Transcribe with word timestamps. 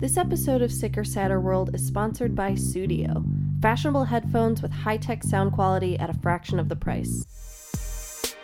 This 0.00 0.16
episode 0.16 0.62
of 0.62 0.72
Sicker 0.72 1.04
Sadder 1.04 1.40
World 1.40 1.74
is 1.74 1.86
sponsored 1.86 2.34
by 2.34 2.52
Sudio, 2.52 3.22
fashionable 3.60 4.04
headphones 4.04 4.62
with 4.62 4.70
high 4.72 4.96
tech 4.96 5.22
sound 5.22 5.52
quality 5.52 5.98
at 5.98 6.08
a 6.08 6.14
fraction 6.14 6.58
of 6.58 6.70
the 6.70 6.76
price. 6.76 7.26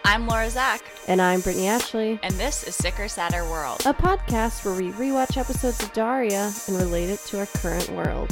I'm 0.05 0.27
Laura 0.27 0.51
Zak, 0.51 0.83
And 1.09 1.21
I'm 1.23 1.41
Brittany 1.41 1.67
Ashley, 1.67 2.21
and 2.23 2.35
this 2.35 2.63
is 2.65 2.75
Sicker 2.77 3.09
Sadder 3.09 3.45
World. 3.45 3.81
a 3.87 3.95
podcast 3.95 4.65
where 4.67 4.75
we 4.75 4.93
rewatch 4.93 5.39
episodes 5.39 5.83
of 5.83 5.93
Daria 5.95 6.53
and 6.69 6.77
relate 6.77 7.09
it 7.09 7.21
to 7.29 7.39
our 7.39 7.47
current 7.47 7.89
world. 7.91 8.31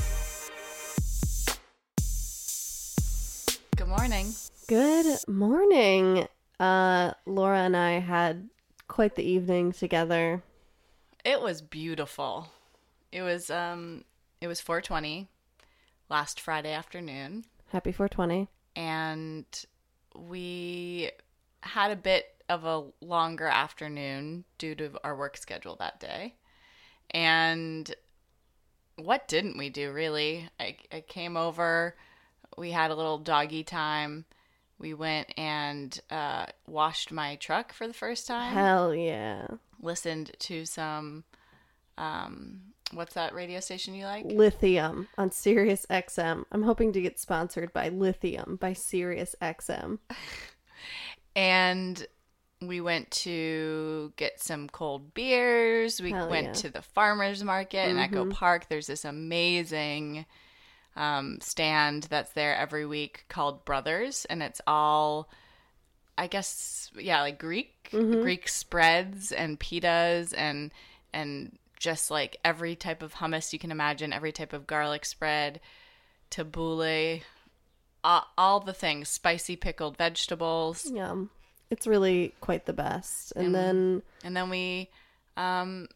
Good 3.76 3.88
morning. 3.88 4.34
Good 4.68 5.18
morning. 5.26 6.28
Uh, 6.60 7.12
Laura 7.24 7.60
and 7.60 7.76
I 7.76 8.00
had 8.00 8.50
quite 8.86 9.14
the 9.14 9.24
evening 9.24 9.72
together. 9.72 10.42
It 11.24 11.40
was 11.40 11.62
beautiful. 11.62 12.48
It 13.14 13.22
was 13.22 13.48
um 13.48 14.04
it 14.40 14.48
was 14.48 14.60
4:20 14.60 15.28
last 16.10 16.40
Friday 16.40 16.72
afternoon 16.72 17.44
Happy 17.68 17.92
420. 17.92 18.48
and 18.74 19.46
we 20.16 21.10
had 21.62 21.92
a 21.92 21.96
bit 21.96 22.26
of 22.48 22.64
a 22.64 22.84
longer 23.00 23.46
afternoon 23.46 24.44
due 24.58 24.74
to 24.74 24.90
our 25.04 25.16
work 25.16 25.36
schedule 25.36 25.76
that 25.76 25.98
day. 26.00 26.34
And 27.10 27.94
what 28.96 29.28
didn't 29.28 29.56
we 29.58 29.70
do 29.70 29.92
really? 29.92 30.48
I, 30.58 30.76
I 30.92 31.00
came 31.00 31.36
over, 31.36 31.96
we 32.58 32.72
had 32.72 32.90
a 32.90 32.94
little 32.96 33.18
doggy 33.18 33.62
time. 33.64 34.24
We 34.78 34.92
went 34.92 35.32
and 35.38 35.98
uh, 36.10 36.46
washed 36.66 37.12
my 37.12 37.36
truck 37.36 37.72
for 37.72 37.86
the 37.86 37.94
first 37.94 38.26
time. 38.26 38.52
Hell 38.52 38.94
yeah. 38.94 39.46
listened 39.80 40.32
to 40.40 40.64
some 40.66 41.24
um 41.96 42.73
what's 42.94 43.14
that 43.14 43.34
radio 43.34 43.60
station 43.60 43.94
you 43.94 44.04
like 44.04 44.24
Lithium 44.26 45.08
on 45.18 45.30
Sirius 45.30 45.84
XM. 45.90 46.44
I'm 46.52 46.62
hoping 46.62 46.92
to 46.92 47.00
get 47.00 47.18
sponsored 47.20 47.72
by 47.72 47.88
Lithium 47.90 48.56
by 48.56 48.72
Sirius 48.72 49.34
XM. 49.42 49.98
and 51.36 52.06
we 52.62 52.80
went 52.80 53.10
to 53.10 54.12
get 54.16 54.40
some 54.40 54.68
cold 54.68 55.12
beers 55.12 56.00
we 56.00 56.12
Hell 56.12 56.30
went 56.30 56.46
yeah. 56.46 56.52
to 56.52 56.70
the 56.70 56.82
farmers 56.82 57.42
market 57.44 57.88
in 57.90 57.98
echo 57.98 58.24
Mhm. 58.24 58.32
park 58.32 58.68
there's 58.68 58.86
this 58.86 59.04
amazing 59.04 60.24
um, 60.96 61.40
stand 61.42 62.04
that's 62.04 62.30
there 62.32 62.54
every 62.56 62.86
week 62.86 63.24
called 63.28 63.64
brothers 63.64 64.24
and 64.26 64.42
it's 64.42 64.60
all 64.66 65.28
i 66.16 66.26
guess 66.28 66.90
yeah 66.96 67.20
like 67.20 67.38
greek 67.38 67.88
Mhm. 67.92 68.22
greek 68.22 68.48
spreads 68.48 69.32
and 69.32 69.58
pitas 69.58 70.32
and 70.36 70.72
and 71.12 71.58
just 71.78 72.10
like 72.10 72.36
every 72.44 72.74
type 72.76 73.02
of 73.02 73.14
hummus 73.14 73.52
you 73.52 73.58
can 73.58 73.70
imagine 73.70 74.12
every 74.12 74.32
type 74.32 74.52
of 74.52 74.66
garlic 74.66 75.04
spread 75.04 75.60
tabbouleh 76.30 77.22
all, 78.02 78.26
all 78.36 78.60
the 78.60 78.72
things 78.72 79.08
spicy 79.08 79.56
pickled 79.56 79.96
vegetables 79.96 80.90
Yum. 80.90 81.30
It's 81.70 81.86
really 81.86 82.34
quite 82.40 82.66
the 82.66 82.72
best. 82.72 83.32
And 83.36 83.46
And- 83.46 83.54
then, 83.54 84.02
and 84.24 84.36
then 84.36 84.50
we 84.50 84.90
um 85.36 85.88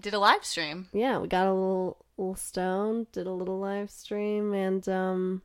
did 0.00 0.14
a 0.14 0.18
live 0.18 0.44
stream 0.44 0.88
yeah, 0.92 1.18
we 1.18 1.28
got 1.28 1.46
a 1.46 1.52
little, 1.52 2.04
little 2.16 2.34
stoned, 2.36 3.10
did 3.12 3.26
a 3.26 3.32
little 3.32 3.58
live 3.58 3.90
stream, 3.90 4.52
and 4.54 4.88
um, 4.88 5.42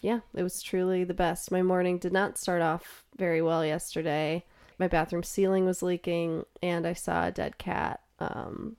yeah, 0.00 0.20
it 0.34 0.42
was 0.42 0.62
truly 0.62 1.04
the 1.04 1.14
best. 1.14 1.50
My 1.50 1.62
morning 1.62 1.98
did 1.98 2.12
not 2.12 2.38
start 2.38 2.62
off 2.62 3.04
very 3.16 3.42
well 3.42 3.64
yesterday. 3.64 4.44
My 4.78 4.86
bathroom 4.88 5.22
ceiling 5.24 5.66
was 5.66 5.82
leaking, 5.82 6.46
and 6.62 6.86
I 6.86 6.92
saw 6.94 7.26
a 7.26 7.30
dead 7.32 7.58
cat. 7.58 8.00
Um, 8.20 8.76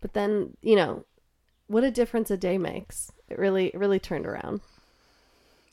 but 0.00 0.12
then, 0.12 0.56
you 0.62 0.76
know, 0.76 1.04
what 1.66 1.84
a 1.84 1.90
difference 1.90 2.30
a 2.30 2.36
day 2.36 2.58
makes. 2.58 3.10
It 3.28 3.38
really, 3.38 3.66
it 3.68 3.74
really 3.78 3.98
turned 4.00 4.26
around. 4.26 4.60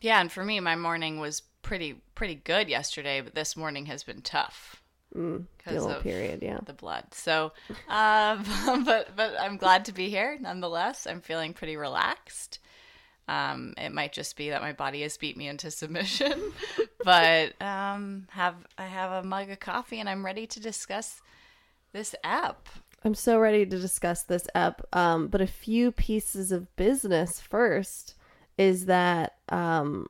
yeah 0.02 0.20
and 0.20 0.32
for 0.32 0.44
me 0.44 0.60
my 0.60 0.76
morning 0.76 1.20
was 1.20 1.42
pretty 1.62 1.96
pretty 2.16 2.36
good 2.36 2.70
yesterday 2.70 3.22
but 3.22 3.34
this 3.34 3.56
morning 3.56 3.86
has 3.88 4.04
been 4.04 4.22
tough 4.22 4.82
Mm, 5.16 5.46
because 5.58 5.86
the 5.86 5.98
of 5.98 6.04
period, 6.04 6.40
yeah. 6.44 6.60
the 6.66 6.74
blood 6.74 7.06
so 7.12 7.54
uh, 7.88 8.36
but 8.86 9.16
but 9.16 9.34
i'm 9.40 9.56
glad 9.56 9.86
to 9.86 9.94
be 9.94 10.10
here 10.10 10.38
nonetheless 10.42 11.08
i'm 11.08 11.22
feeling 11.22 11.54
pretty 11.54 11.78
relaxed 11.78 12.60
um, 13.30 13.74
it 13.78 13.92
might 13.94 14.12
just 14.14 14.36
be 14.36 14.50
that 14.50 14.62
my 14.62 14.74
body 14.74 15.02
has 15.04 15.16
beat 15.18 15.38
me 15.38 15.48
into 15.48 15.72
submission 15.82 16.34
but 17.06 17.60
um, 17.62 18.28
have 18.32 18.56
i 18.78 18.86
have 18.86 19.24
a 19.24 19.28
mug 19.28 19.50
of 19.50 19.60
coffee 19.62 20.00
and 20.02 20.10
i'm 20.10 20.26
ready 20.26 20.46
to 20.48 20.60
discuss 20.60 21.22
this 21.94 22.14
app 22.26 22.68
I'm 23.06 23.14
so 23.14 23.38
ready 23.38 23.68
to 23.68 23.80
discuss 23.80 24.24
this 24.24 24.48
app. 24.56 24.82
Um, 24.92 25.28
but 25.28 25.40
a 25.40 25.46
few 25.46 25.92
pieces 25.92 26.52
of 26.52 26.76
business 26.76 27.40
first 27.40 28.16
is 28.58 28.88
that 28.88 29.36
um, 29.48 30.08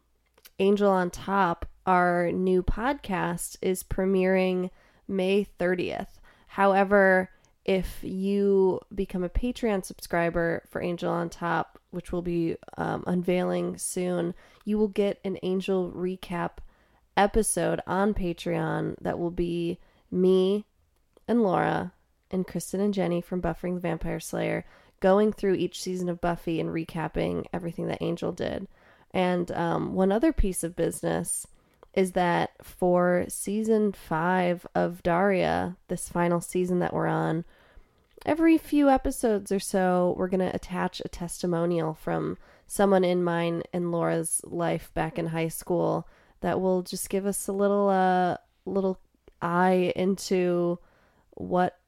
Angel 0.59 0.89
on 0.89 1.09
Top, 1.09 1.65
our 1.85 2.31
new 2.31 2.63
podcast, 2.63 3.57
is 3.61 3.83
premiering 3.83 4.69
May 5.09 5.45
30th. 5.59 6.07
However, 6.47 7.31
if 7.65 7.99
you 8.01 8.79
become 8.93 9.25
a 9.25 9.29
Patreon 9.29 9.83
subscriber 9.83 10.63
for 10.69 10.81
Angel 10.81 11.11
on 11.11 11.29
Top, 11.29 11.77
which 11.91 12.13
will 12.13 12.21
be 12.21 12.55
um, 12.77 13.03
unveiling 13.07 13.77
soon, 13.77 14.33
you 14.63 14.77
will 14.77 14.87
get 14.87 15.19
an 15.25 15.37
Angel 15.43 15.91
recap 15.91 16.59
episode 17.17 17.81
on 17.85 18.13
Patreon 18.13 18.95
that 19.01 19.19
will 19.19 19.31
be 19.31 19.79
me 20.09 20.63
and 21.27 21.43
Laura 21.43 21.91
and 22.31 22.47
Kristin 22.47 22.79
and 22.79 22.93
Jenny 22.93 23.21
from 23.21 23.41
Buffering 23.41 23.75
the 23.75 23.79
Vampire 23.79 24.19
Slayer 24.19 24.65
going 24.99 25.31
through 25.31 25.55
each 25.55 25.81
season 25.81 26.09
of 26.09 26.21
Buffy 26.21 26.59
and 26.59 26.69
recapping 26.69 27.45
everything 27.53 27.87
that 27.87 28.01
Angel 28.01 28.31
did. 28.31 28.67
And 29.11 29.51
um, 29.51 29.93
one 29.93 30.11
other 30.11 30.33
piece 30.33 30.63
of 30.63 30.75
business 30.75 31.47
is 31.93 32.11
that 32.11 32.51
for 32.61 33.25
season 33.29 33.93
five 33.93 34.67
of 34.75 35.01
Daria, 35.03 35.77
this 35.87 36.09
final 36.09 36.41
season 36.41 36.79
that 36.79 36.93
we're 36.93 37.07
on, 37.07 37.45
every 38.25 38.57
few 38.57 38.89
episodes 38.89 39.51
or 39.51 39.59
so, 39.59 40.13
we're 40.17 40.27
going 40.27 40.39
to 40.41 40.55
attach 40.55 41.01
a 41.03 41.07
testimonial 41.07 41.93
from 41.93 42.37
someone 42.67 43.03
in 43.03 43.23
mine 43.23 43.63
and 43.71 43.91
Laura's 43.91 44.41
life 44.43 44.91
back 44.93 45.17
in 45.17 45.27
high 45.27 45.47
school 45.47 46.07
that 46.41 46.59
will 46.59 46.81
just 46.81 47.09
give 47.09 47.25
us 47.25 47.47
a 47.47 47.53
little, 47.53 47.87
uh, 47.89 48.35
little 48.65 48.99
eye 49.41 49.93
into 49.95 50.79
what 51.31 51.79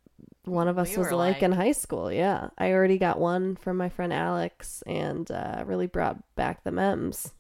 one 0.48 0.68
of 0.68 0.78
us 0.78 0.92
We 0.92 0.98
was 0.98 1.12
like, 1.12 1.36
like. 1.36 1.44
in 1.44 1.52
high 1.52 1.74
school. 1.74 2.12
Yeah, 2.12 2.50
I 2.58 2.72
already 2.72 2.98
got 2.98 3.20
one 3.20 3.56
from 3.56 3.78
my 3.78 3.90
friend 3.90 4.14
Alex, 4.14 4.84
and 4.88 5.30
uh, 5.30 5.64
really 5.66 5.88
brought 5.88 6.18
back 6.36 6.64
the 6.64 6.72
memes. 6.72 7.34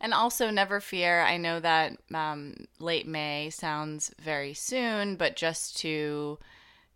And 0.00 0.12
also, 0.12 0.50
never 0.50 0.80
fear. 0.80 1.22
I 1.22 1.38
know 1.38 1.58
that 1.60 1.96
um, 2.12 2.66
late 2.78 3.06
May 3.08 3.50
sounds 3.50 4.12
very 4.20 4.52
soon, 4.52 5.16
but 5.16 5.36
just 5.36 5.78
to 5.78 6.38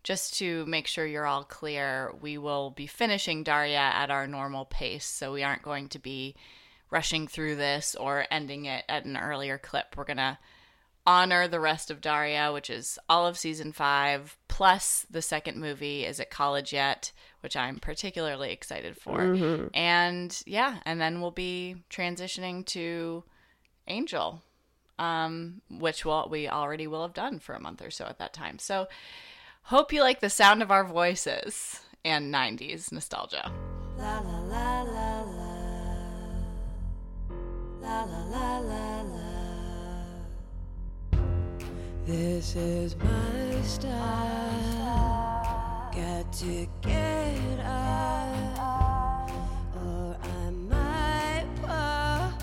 just 0.03 0.35
to 0.39 0.65
make 0.65 0.87
sure 0.87 1.05
you're 1.05 1.27
all 1.27 1.43
clear, 1.43 2.11
we 2.21 2.37
will 2.37 2.71
be 2.71 2.87
finishing 2.87 3.43
Daria 3.43 3.77
at 3.77 4.09
our 4.09 4.27
normal 4.27 4.65
pace, 4.65 5.05
so 5.05 5.31
we 5.31 5.43
aren't 5.43 5.61
going 5.61 5.89
to 5.89 5.99
be 5.99 6.35
rushing 6.89 7.27
through 7.27 7.55
this 7.55 7.95
or 7.95 8.25
ending 8.29 8.65
it 8.65 8.83
at 8.89 9.05
an 9.05 9.17
earlier 9.17 9.57
clip. 9.57 9.95
We're 9.95 10.03
gonna 10.03 10.37
honor 11.05 11.47
the 11.47 11.59
rest 11.59 11.89
of 11.89 12.01
Daria, 12.01 12.51
which 12.53 12.69
is 12.69 12.99
all 13.09 13.25
of 13.25 13.37
season 13.37 13.71
five, 13.71 14.37
plus 14.47 15.05
the 15.09 15.21
second 15.21 15.57
movie 15.57 16.05
is 16.05 16.19
It 16.19 16.29
college 16.29 16.71
yet, 16.73 17.11
which 17.41 17.55
I'm 17.55 17.79
particularly 17.79 18.51
excited 18.51 18.97
for. 18.97 19.19
Mhm. 19.19 19.71
And 19.73 20.41
yeah, 20.45 20.79
and 20.85 21.01
then 21.01 21.21
we'll 21.21 21.31
be 21.31 21.83
transitioning 21.89 22.65
to 22.67 23.23
Angel, 23.87 24.41
um, 24.99 25.61
which 25.69 26.05
will 26.05 26.27
we 26.29 26.47
already 26.47 26.87
will 26.87 27.01
have 27.01 27.13
done 27.13 27.39
for 27.39 27.55
a 27.55 27.59
month 27.59 27.81
or 27.81 27.91
so 27.91 28.05
at 28.05 28.19
that 28.19 28.33
time. 28.33 28.59
So 28.59 28.87
hope 29.63 29.91
you 29.91 30.01
like 30.01 30.19
the 30.19 30.29
sound 30.29 30.61
of 30.61 30.71
our 30.71 30.83
voices 30.83 31.81
and 32.05 32.31
90s 32.31 32.91
nostalgia. 32.91 33.51
La 33.97 34.19
la 34.19 34.39
la 34.39 34.81
This 42.11 42.57
is 42.57 42.97
my 42.97 43.61
style. 43.61 43.89
Got 45.95 46.33
to 46.33 46.67
get 46.81 47.59
up, 47.65 49.29
or 49.81 50.17
I 50.21 50.49
might 50.49 51.45
fall. 51.61 52.33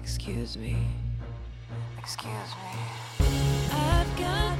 Excuse 0.00 0.56
me. 0.56 0.76
Excuse 1.96 2.26
me. 2.60 3.26
I've 3.70 4.18
got 4.18 4.51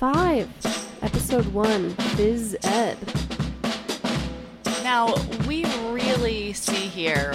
5, 0.00 0.48
Episode 1.02 1.44
1, 1.48 1.90
Fizz 1.90 2.56
Ed. 2.62 2.96
Now, 4.82 5.14
we 5.46 5.66
really 5.90 6.54
see 6.54 6.86
here 6.86 7.34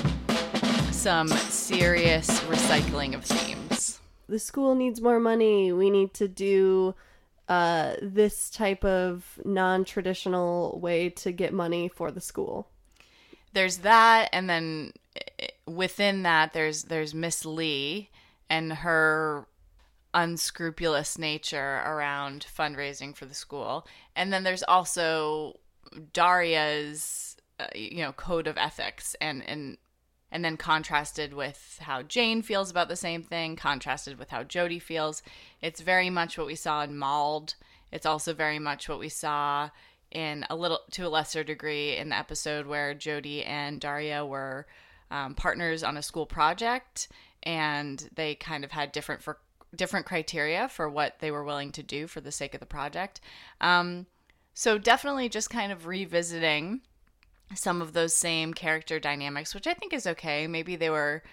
some 0.89 1.27
serious 1.27 2.27
recycling 2.45 3.13
of 3.13 3.23
themes. 3.23 3.99
The 4.27 4.39
school 4.39 4.73
needs 4.73 4.99
more 4.99 5.19
money. 5.19 5.73
We 5.73 5.91
need 5.91 6.15
to 6.15 6.27
do 6.27 6.95
uh, 7.47 7.97
this 8.01 8.49
type 8.49 8.83
of 8.83 9.39
non 9.45 9.85
traditional 9.85 10.79
way 10.79 11.09
to 11.09 11.31
get 11.31 11.53
money 11.53 11.87
for 11.87 12.09
the 12.09 12.19
school. 12.19 12.67
There's 13.53 13.77
that, 13.77 14.29
and 14.33 14.49
then 14.49 14.91
eh, 15.37 15.49
within 15.67 16.23
that, 16.23 16.53
there's 16.53 16.85
there's 16.85 17.13
Miss 17.13 17.45
Li 17.45 18.09
and 18.49 18.73
her 18.73 19.45
unscrupulous 20.15 21.19
nature 21.19 21.83
around 21.85 22.47
fundraising 22.57 23.15
for 23.15 23.25
the 23.25 23.35
school, 23.35 23.85
and 24.15 24.33
then 24.33 24.43
there's 24.43 24.63
also 24.63 25.59
Daria's 26.13 27.37
uh, 27.59 27.67
you 27.75 28.01
know 28.01 28.13
code 28.13 28.47
of 28.47 28.57
ethics 28.57 29.15
and 29.21 29.43
and 29.47 29.77
and 30.31 30.43
then 30.43 30.57
contrasted 30.57 31.33
with 31.33 31.77
how 31.81 32.01
Jane 32.01 32.41
feels 32.41 32.71
about 32.71 32.87
the 32.87 32.95
same 32.95 33.23
thing, 33.23 33.55
contrasted 33.55 34.17
with 34.17 34.31
how 34.31 34.43
Jodie 34.43 34.81
feels. 34.81 35.21
It's 35.61 35.81
very 35.81 36.09
much 36.09 36.37
what 36.37 36.47
we 36.47 36.55
saw 36.55 36.83
in 36.83 36.97
Mauled. 36.97 37.55
It's 37.91 38.05
also 38.05 38.33
very 38.33 38.59
much 38.59 38.89
what 38.89 38.99
we 38.99 39.09
saw 39.09 39.69
in 40.11 40.45
a 40.49 40.55
little 40.55 40.79
to 40.91 41.05
a 41.05 41.09
lesser 41.09 41.43
degree 41.43 41.95
in 41.97 42.09
the 42.09 42.17
episode 42.17 42.67
where 42.67 42.95
Jodie 42.95 43.47
and 43.47 43.79
Daria 43.79 44.25
were 44.25 44.65
um, 45.11 45.35
partners 45.35 45.83
on 45.83 45.97
a 45.97 46.01
school 46.01 46.25
project, 46.25 47.07
and 47.43 48.09
they 48.15 48.35
kind 48.35 48.63
of 48.63 48.71
had 48.71 48.91
different 48.91 49.21
for 49.21 49.37
different 49.75 50.05
criteria 50.05 50.67
for 50.67 50.89
what 50.89 51.19
they 51.19 51.31
were 51.31 51.43
willing 51.43 51.71
to 51.73 51.83
do 51.83 52.07
for 52.07 52.21
the 52.21 52.31
sake 52.31 52.53
of 52.53 52.59
the 52.59 52.65
project. 52.65 53.21
Um, 53.61 54.07
so 54.53 54.77
definitely 54.77 55.29
just 55.29 55.49
kind 55.49 55.71
of 55.71 55.85
revisiting 55.85 56.81
some 57.53 57.81
of 57.81 57.93
those 57.93 58.13
same 58.13 58.53
character 58.53 58.99
dynamics, 58.99 59.53
which 59.53 59.67
I 59.67 59.73
think 59.73 59.93
is 59.93 60.07
okay. 60.07 60.47
Maybe 60.47 60.75
they 60.75 60.89
were, 60.89 61.23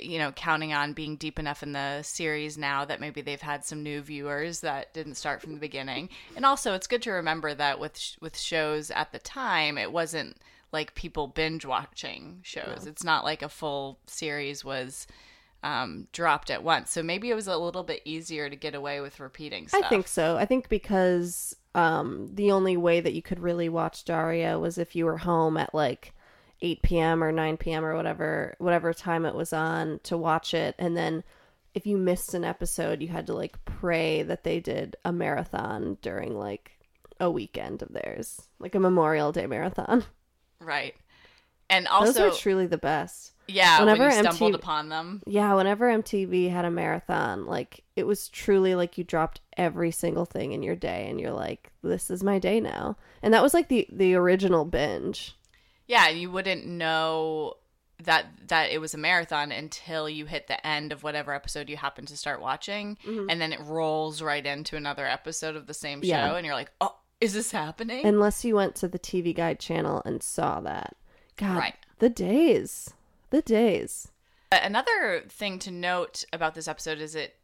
you 0.00 0.18
know, 0.18 0.32
counting 0.32 0.72
on 0.72 0.92
being 0.92 1.16
deep 1.16 1.38
enough 1.38 1.62
in 1.62 1.72
the 1.72 2.02
series 2.02 2.56
now 2.56 2.84
that 2.84 3.00
maybe 3.00 3.20
they've 3.20 3.40
had 3.40 3.64
some 3.64 3.82
new 3.82 4.00
viewers 4.00 4.60
that 4.60 4.92
didn't 4.94 5.16
start 5.16 5.40
from 5.40 5.54
the 5.54 5.60
beginning. 5.60 6.10
And 6.36 6.44
also, 6.44 6.74
it's 6.74 6.86
good 6.86 7.02
to 7.02 7.12
remember 7.12 7.54
that 7.54 7.80
with 7.80 7.98
sh- 7.98 8.16
with 8.20 8.38
shows 8.38 8.90
at 8.90 9.12
the 9.12 9.18
time, 9.18 9.78
it 9.78 9.90
wasn't 9.90 10.36
like 10.70 10.94
people 10.94 11.26
binge 11.28 11.64
watching 11.64 12.40
shows. 12.42 12.86
It's 12.86 13.04
not 13.04 13.24
like 13.24 13.42
a 13.42 13.48
full 13.48 13.98
series 14.06 14.64
was 14.64 15.06
um, 15.62 16.06
dropped 16.12 16.50
at 16.50 16.62
once. 16.62 16.90
So 16.90 17.02
maybe 17.02 17.30
it 17.30 17.34
was 17.34 17.48
a 17.48 17.56
little 17.56 17.82
bit 17.82 18.02
easier 18.04 18.48
to 18.48 18.56
get 18.56 18.74
away 18.74 19.00
with 19.00 19.20
repeating 19.20 19.68
stuff. 19.68 19.84
I 19.84 19.88
think 19.88 20.08
so. 20.08 20.36
I 20.36 20.44
think 20.44 20.68
because 20.68 21.54
um, 21.74 22.30
the 22.32 22.52
only 22.52 22.76
way 22.76 23.00
that 23.00 23.14
you 23.14 23.22
could 23.22 23.40
really 23.40 23.68
watch 23.68 24.04
Daria 24.04 24.58
was 24.58 24.78
if 24.78 24.94
you 24.94 25.04
were 25.04 25.18
home 25.18 25.56
at 25.56 25.74
like 25.74 26.12
8 26.60 26.82
p.m. 26.82 27.22
or 27.22 27.32
9 27.32 27.56
p.m. 27.56 27.84
or 27.84 27.94
whatever 27.94 28.56
whatever 28.58 28.92
time 28.92 29.24
it 29.24 29.34
was 29.34 29.52
on 29.52 30.00
to 30.04 30.16
watch 30.16 30.54
it, 30.54 30.74
and 30.78 30.96
then 30.96 31.22
if 31.74 31.86
you 31.86 31.96
missed 31.96 32.34
an 32.34 32.44
episode, 32.44 33.00
you 33.00 33.08
had 33.08 33.26
to 33.26 33.34
like 33.34 33.64
pray 33.64 34.22
that 34.22 34.44
they 34.44 34.58
did 34.60 34.96
a 35.04 35.12
marathon 35.12 35.98
during 36.02 36.36
like 36.36 36.72
a 37.20 37.30
weekend 37.30 37.82
of 37.82 37.92
theirs, 37.92 38.42
like 38.58 38.74
a 38.74 38.80
Memorial 38.80 39.32
Day 39.32 39.46
marathon. 39.46 40.04
Right. 40.60 40.94
And 41.70 41.86
also, 41.86 42.12
Those 42.12 42.32
were 42.32 42.38
truly 42.38 42.66
the 42.66 42.78
best. 42.78 43.32
Yeah, 43.48 43.80
whenever 43.80 44.06
when 44.06 44.12
you 44.24 44.30
stumbled 44.30 44.52
MTV 44.52 44.56
upon 44.56 44.88
them. 44.90 45.22
Yeah, 45.26 45.54
whenever 45.54 45.86
MTV 45.90 46.50
had 46.50 46.64
a 46.64 46.70
marathon, 46.70 47.46
like 47.46 47.82
it 47.96 48.06
was 48.06 48.28
truly 48.28 48.74
like 48.74 48.98
you 48.98 49.04
dropped 49.04 49.40
every 49.56 49.90
single 49.90 50.24
thing 50.24 50.52
in 50.52 50.62
your 50.62 50.76
day 50.76 51.08
and 51.08 51.20
you're 51.20 51.32
like, 51.32 51.70
this 51.82 52.10
is 52.10 52.22
my 52.22 52.38
day 52.38 52.60
now. 52.60 52.96
And 53.22 53.34
that 53.34 53.42
was 53.42 53.54
like 53.54 53.68
the 53.68 53.88
the 53.90 54.14
original 54.14 54.64
binge. 54.64 55.36
Yeah, 55.86 56.08
you 56.08 56.30
wouldn't 56.30 56.66
know 56.66 57.54
that 58.04 58.26
that 58.48 58.70
it 58.70 58.80
was 58.80 58.94
a 58.94 58.98
marathon 58.98 59.50
until 59.50 60.08
you 60.08 60.26
hit 60.26 60.46
the 60.46 60.64
end 60.64 60.92
of 60.92 61.02
whatever 61.02 61.34
episode 61.34 61.68
you 61.68 61.76
happen 61.76 62.06
to 62.06 62.16
start 62.16 62.40
watching, 62.40 62.96
mm-hmm. 63.04 63.28
and 63.30 63.40
then 63.40 63.52
it 63.52 63.60
rolls 63.60 64.22
right 64.22 64.44
into 64.44 64.76
another 64.76 65.06
episode 65.06 65.56
of 65.56 65.66
the 65.66 65.74
same 65.74 66.02
show, 66.02 66.08
Yeah. 66.08 66.34
and 66.36 66.46
you're 66.46 66.54
like, 66.54 66.70
"Oh, 66.80 66.94
is 67.20 67.32
this 67.34 67.50
happening?" 67.50 68.04
Unless 68.06 68.44
you 68.44 68.54
went 68.54 68.76
to 68.76 68.88
the 68.88 68.98
TV 68.98 69.34
Guide 69.34 69.58
channel 69.58 70.02
and 70.04 70.22
saw 70.22 70.60
that. 70.60 70.94
God, 71.36 71.56
Right. 71.56 71.74
the 71.98 72.08
days. 72.10 72.90
The 73.30 73.42
days. 73.42 74.08
Another 74.50 75.24
thing 75.28 75.58
to 75.60 75.70
note 75.70 76.24
about 76.32 76.54
this 76.54 76.68
episode 76.68 77.00
is 77.00 77.14
it 77.14 77.36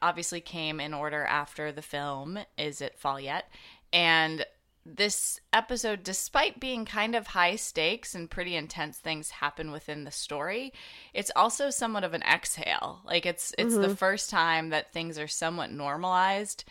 obviously 0.00 0.40
came 0.40 0.80
in 0.80 0.94
order 0.94 1.24
after 1.24 1.72
the 1.72 1.82
film 1.82 2.38
Is 2.56 2.80
It 2.80 2.98
Fall 2.98 3.18
Yet? 3.18 3.50
And 3.92 4.46
this 4.84 5.40
episode, 5.52 6.02
despite 6.02 6.60
being 6.60 6.84
kind 6.84 7.14
of 7.14 7.28
high 7.28 7.56
stakes 7.56 8.14
and 8.14 8.30
pretty 8.30 8.56
intense 8.56 8.98
things 8.98 9.30
happen 9.30 9.70
within 9.70 10.04
the 10.04 10.10
story, 10.10 10.72
it's 11.14 11.30
also 11.36 11.70
somewhat 11.70 12.04
of 12.04 12.14
an 12.14 12.22
exhale. 12.22 13.00
Like 13.04 13.24
it's 13.24 13.54
it's 13.58 13.76
the 13.76 13.94
first 13.94 14.28
time 14.30 14.70
that 14.70 14.92
things 14.92 15.18
are 15.18 15.28
somewhat 15.28 15.70
normalized 15.70 16.64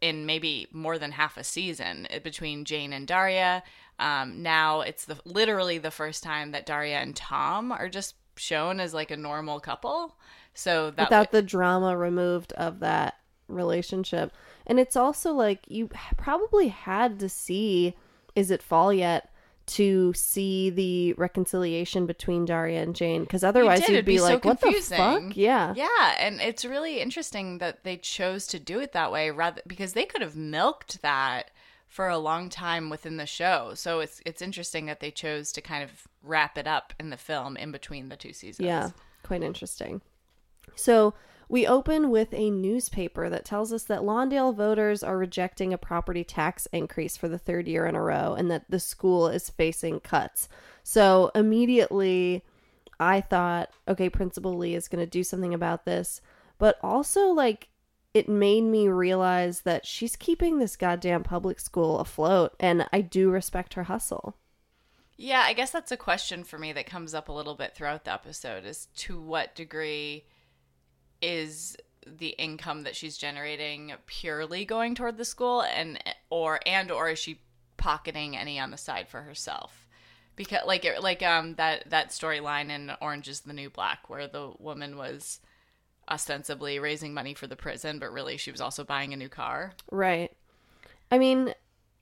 in 0.00 0.26
maybe 0.26 0.66
more 0.72 0.98
than 0.98 1.12
half 1.12 1.36
a 1.36 1.44
season 1.44 2.06
uh, 2.12 2.18
between 2.20 2.64
Jane 2.64 2.92
and 2.92 3.06
Daria. 3.06 3.62
Um, 3.98 4.42
now 4.42 4.80
it's 4.82 5.04
the 5.04 5.18
literally 5.24 5.78
the 5.78 5.90
first 5.90 6.22
time 6.22 6.52
that 6.52 6.66
Daria 6.66 6.98
and 6.98 7.16
Tom 7.16 7.72
are 7.72 7.88
just 7.88 8.14
shown 8.36 8.80
as 8.80 8.94
like 8.94 9.10
a 9.10 9.16
normal 9.16 9.60
couple. 9.60 10.16
So 10.54 10.90
that 10.92 11.08
Without 11.08 11.32
the 11.32 11.42
drama 11.42 11.96
removed 11.96 12.52
of 12.54 12.80
that 12.80 13.14
relationship. 13.48 14.32
And 14.66 14.78
it's 14.78 14.96
also 14.96 15.32
like 15.32 15.60
you 15.68 15.88
probably 16.16 16.68
had 16.68 17.18
to 17.20 17.28
see 17.28 17.94
Is 18.34 18.50
It 18.50 18.62
Fall 18.62 18.92
Yet? 18.92 19.30
to 19.68 20.14
see 20.14 20.70
the 20.70 21.12
reconciliation 21.14 22.06
between 22.06 22.46
Daria 22.46 22.82
and 22.82 22.96
Jane 22.96 23.24
because 23.24 23.44
otherwise 23.44 23.80
you'd 23.80 23.90
it'd 23.90 24.06
be, 24.06 24.12
be 24.12 24.18
so 24.18 24.24
like, 24.24 24.44
"What 24.44 24.60
the 24.62 24.72
fuck?" 24.72 25.36
Yeah, 25.36 25.74
Yeah, 25.76 26.14
and 26.18 26.40
it's 26.40 26.64
really 26.64 27.00
interesting 27.00 27.58
that 27.58 27.84
they 27.84 27.98
chose 27.98 28.46
to 28.48 28.58
do 28.58 28.80
it 28.80 28.92
that 28.92 29.12
way 29.12 29.30
rather 29.30 29.60
because 29.66 29.92
they 29.92 30.06
could 30.06 30.22
have 30.22 30.36
milked 30.36 31.02
that 31.02 31.50
for 31.88 32.08
a 32.08 32.18
long 32.18 32.48
time 32.48 32.90
within 32.90 33.16
the 33.16 33.26
show. 33.26 33.72
So 33.74 34.00
it's 34.00 34.20
it's 34.24 34.42
interesting 34.42 34.86
that 34.86 35.00
they 35.00 35.10
chose 35.10 35.50
to 35.52 35.60
kind 35.60 35.82
of 35.82 36.06
wrap 36.22 36.56
it 36.56 36.66
up 36.66 36.92
in 37.00 37.10
the 37.10 37.16
film 37.16 37.56
in 37.56 37.72
between 37.72 38.08
the 38.08 38.16
two 38.16 38.32
seasons. 38.32 38.66
Yeah, 38.66 38.90
quite 39.22 39.42
interesting. 39.42 40.02
So 40.76 41.14
we 41.48 41.66
open 41.66 42.10
with 42.10 42.34
a 42.34 42.50
newspaper 42.50 43.30
that 43.30 43.46
tells 43.46 43.72
us 43.72 43.84
that 43.84 44.02
Lawndale 44.02 44.54
voters 44.54 45.02
are 45.02 45.16
rejecting 45.16 45.72
a 45.72 45.78
property 45.78 46.22
tax 46.22 46.68
increase 46.72 47.16
for 47.16 47.26
the 47.26 47.38
third 47.38 47.66
year 47.66 47.86
in 47.86 47.94
a 47.94 48.02
row 48.02 48.34
and 48.34 48.50
that 48.50 48.64
the 48.68 48.78
school 48.78 49.28
is 49.28 49.48
facing 49.48 50.00
cuts. 50.00 50.48
So 50.82 51.30
immediately 51.34 52.44
I 53.00 53.22
thought, 53.22 53.70
okay, 53.86 54.10
Principal 54.10 54.54
Li 54.56 54.74
is 54.74 54.88
going 54.88 55.04
to 55.04 55.10
do 55.10 55.24
something 55.24 55.54
about 55.54 55.86
this. 55.86 56.20
But 56.58 56.78
also, 56.82 57.28
like, 57.28 57.68
it 58.18 58.28
made 58.28 58.64
me 58.64 58.88
realize 58.88 59.62
that 59.62 59.86
she's 59.86 60.16
keeping 60.16 60.58
this 60.58 60.76
goddamn 60.76 61.22
public 61.22 61.60
school 61.60 61.98
afloat, 62.00 62.54
and 62.60 62.86
I 62.92 63.00
do 63.00 63.30
respect 63.30 63.74
her 63.74 63.84
hustle. 63.84 64.36
Yeah, 65.16 65.42
I 65.44 65.52
guess 65.52 65.70
that's 65.70 65.90
a 65.90 65.96
question 65.96 66.44
for 66.44 66.58
me 66.58 66.72
that 66.74 66.86
comes 66.86 67.14
up 67.14 67.28
a 67.28 67.32
little 67.32 67.54
bit 67.54 67.74
throughout 67.74 68.04
the 68.04 68.12
episode 68.12 68.64
is 68.64 68.86
to 68.96 69.20
what 69.20 69.54
degree 69.54 70.24
is 71.20 71.76
the 72.06 72.28
income 72.28 72.84
that 72.84 72.94
she's 72.96 73.18
generating 73.18 73.92
purely 74.06 74.64
going 74.64 74.94
toward 74.94 75.16
the 75.16 75.24
school 75.24 75.62
and 75.62 76.02
or 76.30 76.60
and 76.64 76.90
or 76.90 77.10
is 77.10 77.18
she 77.18 77.40
pocketing 77.76 78.36
any 78.36 78.58
on 78.58 78.70
the 78.70 78.76
side 78.76 79.08
for 79.08 79.22
herself? 79.22 79.88
Because 80.36 80.66
like 80.66 80.84
it- 80.84 81.02
like 81.02 81.22
um 81.22 81.54
that 81.56 81.90
that 81.90 82.10
storyline 82.10 82.70
in 82.70 82.92
Orange 83.00 83.28
is 83.28 83.40
the 83.40 83.52
New 83.52 83.70
Black 83.70 84.08
where 84.08 84.28
the 84.28 84.52
woman 84.58 84.96
was 84.96 85.40
ostensibly 86.10 86.78
raising 86.78 87.12
money 87.12 87.34
for 87.34 87.46
the 87.46 87.56
prison 87.56 87.98
but 87.98 88.12
really 88.12 88.36
she 88.36 88.50
was 88.50 88.60
also 88.60 88.84
buying 88.84 89.12
a 89.12 89.16
new 89.16 89.28
car. 89.28 89.72
Right. 89.90 90.32
I 91.10 91.18
mean, 91.18 91.54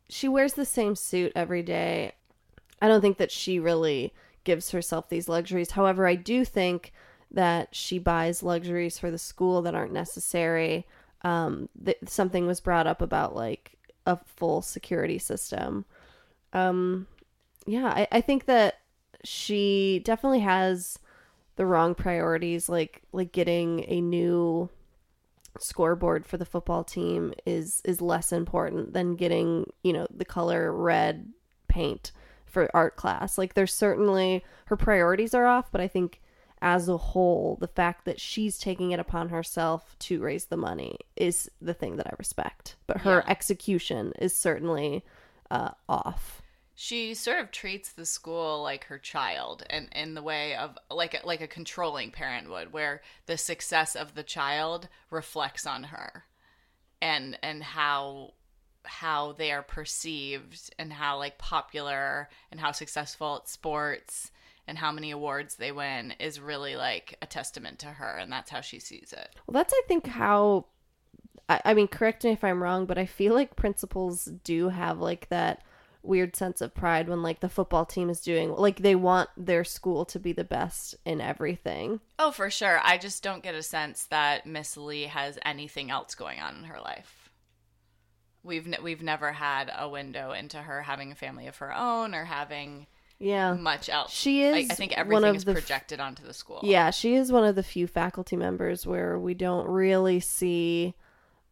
she 0.09 0.29
wears 0.29 0.55
the 0.55 0.65
same 0.65 0.95
suit 0.95 1.33
every 1.35 1.63
day. 1.63 2.13
I 2.81 2.89
don't 2.89 3.01
think 3.01 3.19
that 3.19 3.31
she 3.33 3.59
really 3.59 4.13
gives 4.45 4.71
herself 4.71 5.09
these 5.09 5.29
luxuries. 5.29 5.73
However, 5.73 6.07
I 6.07 6.15
do 6.15 6.45
think 6.45 6.93
that 7.31 7.75
she 7.75 7.99
buys 7.99 8.43
luxuries 8.43 8.99
for 8.99 9.11
the 9.11 9.19
school 9.19 9.63
that 9.63 9.75
aren't 9.75 9.93
necessary. 9.93 10.87
Um, 11.23 11.69
th- 11.85 11.99
something 12.07 12.47
was 12.47 12.61
brought 12.61 12.87
up 12.87 13.03
about 13.03 13.35
like 13.35 13.77
a 14.07 14.19
full 14.25 14.63
security 14.63 15.19
system. 15.19 15.85
Um, 16.53 17.09
yeah, 17.67 17.87
I, 17.87 18.09
I 18.13 18.21
think 18.21 18.45
that 18.45 18.81
she 19.25 20.01
definitely 20.05 20.41
has 20.41 20.99
the 21.57 21.67
wrong 21.67 21.95
priorities, 21.95 22.69
like 22.69 23.03
like 23.13 23.33
getting 23.33 23.85
a 23.89 24.01
new 24.01 24.69
scoreboard 25.59 26.27
for 26.27 26.37
the 26.37 26.45
football 26.45 26.85
team 26.85 27.33
is 27.47 27.81
is 27.85 28.01
less 28.01 28.31
important 28.33 28.93
than 28.93 29.17
getting 29.17 29.71
you 29.83 29.93
know 29.93 30.07
the 30.15 30.25
color 30.25 30.71
red 30.73 31.33
paint 31.67 32.13
for 32.45 32.69
art 32.75 32.97
class 32.97 33.39
like 33.39 33.55
there's 33.55 33.73
certainly 33.73 34.45
her 34.67 34.77
priorities 34.77 35.33
are 35.33 35.47
off 35.47 35.73
but 35.73 35.81
i 35.81 35.89
think 35.89 36.21
as 36.63 36.89
a 36.89 36.97
whole, 36.97 37.59
the 37.61 37.69
fact 37.69 38.07
that 38.07 38.19
she's 38.19 38.59
taking 38.59 38.91
it 38.91 38.99
upon 38.99 39.29
herself 39.29 39.95
to 39.99 40.23
raise 40.23 40.47
the 40.47 40.57
money 40.57 40.97
is 41.15 41.51
the 41.61 41.75
thing 41.75 41.97
that 41.97 42.07
I 42.07 42.15
respect. 42.19 42.77
But 42.87 43.03
her 43.03 43.23
Yeah. 43.25 43.31
execution 43.31 44.15
is 44.19 44.35
certainly 44.35 45.05
uh, 45.51 45.73
off. 45.87 46.41
She 46.79 47.15
sort 47.15 47.41
of 47.41 47.51
treats 47.51 47.91
the 47.91 48.05
school 48.05 48.63
like 48.63 48.85
her 48.85 48.99
child 48.99 49.65
and 49.71 49.89
in 49.93 50.13
the 50.15 50.23
way 50.23 50.55
of 50.55 50.77
like 50.91 51.25
like 51.25 51.41
a 51.41 51.49
controlling 51.49 52.11
parent 52.11 52.51
would 52.51 52.73
where 52.73 53.01
the 53.25 53.39
success 53.39 53.97
of 53.97 54.15
the 54.15 54.23
child 54.23 54.87
reflects 55.11 55.67
on 55.67 55.85
her 55.85 56.25
and 57.01 57.39
and 57.43 57.63
how 57.63 58.31
how 58.85 59.33
they 59.33 59.51
are 59.51 59.63
perceived 59.63 60.71
and 60.79 60.93
how 60.93 61.17
like 61.17 61.39
popular 61.39 62.29
and 62.53 62.61
how 62.61 62.71
successful 62.71 63.37
at 63.37 63.49
sports 63.49 64.31
and 64.69 64.77
how 64.77 64.93
many 64.93 65.11
awards 65.11 65.55
they 65.55 65.73
win 65.73 66.13
is 66.21 66.39
really 66.39 66.77
like 66.77 67.17
a 67.23 67.27
testament 67.27 67.79
to 67.79 67.87
her 67.87 68.19
and 68.19 68.31
that's 68.31 68.51
how 68.51 68.61
she 68.61 68.79
sees 68.79 69.15
it 69.17 69.35
Well, 69.47 69.55
that's 69.55 69.73
I 69.73 69.83
think 69.89 70.07
how. 70.07 70.67
I, 71.49 71.61
I 71.65 71.75
mean, 71.75 71.87
correct 71.87 72.25
me 72.25 72.33
if 72.33 72.43
I'm 72.43 72.61
wrong, 72.61 72.87
but 72.87 72.99
I 72.99 73.07
feel 73.07 73.33
like 73.33 73.55
principals 73.55 74.25
do 74.43 74.69
have 74.69 74.99
like 74.99 75.29
that 75.29 75.63
weird 76.07 76.37
sense 76.37 76.61
of 76.61 76.75
pride 76.75 77.09
when 77.09 77.23
like 77.23 77.41
the 77.41 77.49
football 77.49 77.85
team 77.85 78.09
is 78.11 78.21
doing 78.21 78.51
like 78.55 78.79
they 78.79 78.95
want 78.95 79.29
their 79.37 79.65
school 79.65 80.05
to 80.05 80.19
be 80.21 80.33
the 80.33 80.45
best 80.45 80.95
in 81.05 81.21
everything. 81.21 82.01
oh 82.19 82.31
for 82.31 82.49
sure 82.51 82.81
i 82.85 82.97
just 82.97 83.23
don't 83.23 83.43
get 83.43 83.55
a 83.55 83.63
sense 83.63 84.07
that 84.07 84.47
miss 84.47 84.77
li 84.77 85.03
has 85.05 85.39
anything 85.45 85.91
else 85.91 86.15
going 86.15 86.39
on 86.41 86.57
in 86.57 86.65
her 86.65 86.81
life 86.81 87.31
we've 88.43 88.67
ne- 88.67 88.79
we've 88.83 89.03
never 89.03 89.33
had 89.33 89.71
a 89.77 89.89
window 89.89 90.33
into 90.33 90.59
her 90.59 90.83
having 90.83 91.11
a 91.13 91.17
family 91.17 91.47
of 91.47 91.57
her 91.59 91.75
own 91.75 92.15
or 92.15 92.25
having 92.25 92.87
Yeah. 93.19 93.55
much 93.55 93.89
else 93.89 94.13
She 94.13 94.43
is 94.43 94.71
I, 94.71 94.75
think 94.75 94.93
one 94.93 95.01
everything 95.01 95.31
of 95.31 95.37
is 95.37 95.45
the 95.45 95.53
f- 95.53 95.57
projected 95.59 96.01
onto 96.01 96.23
the 96.23 96.35
school 96.35 96.61
Yeah, 96.63 96.91
she 96.91 97.15
is 97.15 97.33
one 97.33 97.45
of 97.45 97.57
the 97.57 97.63
few 97.63 97.87
faculty 97.87 98.37
members 98.37 98.87
where 98.87 99.19
we 99.19 99.35
don't 99.35 99.67
really 99.69 100.21
see 100.21 100.95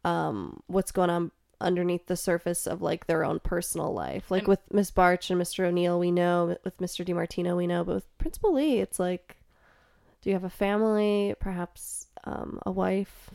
um 0.05 0.61
what's 0.67 0.93
going 0.93 1.11
on 1.11 1.31
underneath 1.65 2.07
the 2.07 2.17
surface 2.17 2.67
of 2.67 2.83
like 2.83 3.07
their 3.07 3.25
own 3.25 3.41
personal 3.41 3.93
life. 3.93 4.31
Like 4.31 4.47
with 4.47 4.61
Miss 4.71 4.91
Barch 4.91 5.31
and 5.31 5.41
Mr. 5.41 5.65
O'Neill, 5.67 5.99
we 5.99 6.13
know 6.13 6.57
with 6.65 6.79
Mr. 6.79 7.05
DeMartino, 7.05 7.57
we 7.57 7.67
know, 7.67 7.83
but 7.83 7.97
with 7.97 8.19
Principal 8.19 8.55
Li, 8.55 8.81
it's 8.81 8.99
like, 8.99 9.37
do 10.23 10.31
you 10.31 10.35
have 10.35 10.45
a 10.45 10.51
family? 10.51 11.35
Perhaps 11.41 12.07
um, 12.25 12.61
a 12.65 12.71
wife? 12.71 13.31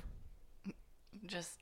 just 1.30 1.60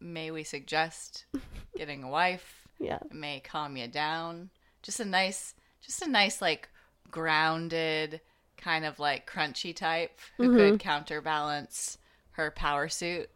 may 0.00 0.30
we 0.30 0.44
suggest 0.44 1.24
getting 1.76 2.02
a 2.02 2.08
wife 2.08 2.68
Yeah, 2.78 2.98
it 3.02 3.14
may 3.14 3.40
calm 3.40 3.76
you 3.76 3.88
down 3.88 4.50
just 4.82 5.00
a 5.00 5.04
nice 5.04 5.54
just 5.80 6.02
a 6.02 6.10
nice 6.10 6.42
like 6.42 6.68
grounded 7.10 8.20
kind 8.56 8.84
of 8.84 8.98
like 8.98 9.30
crunchy 9.30 9.74
type 9.74 10.18
who 10.36 10.54
could 10.54 10.80
counterbalance 10.80 11.96
her 12.32 12.50
power 12.50 12.88
suit 12.88 13.30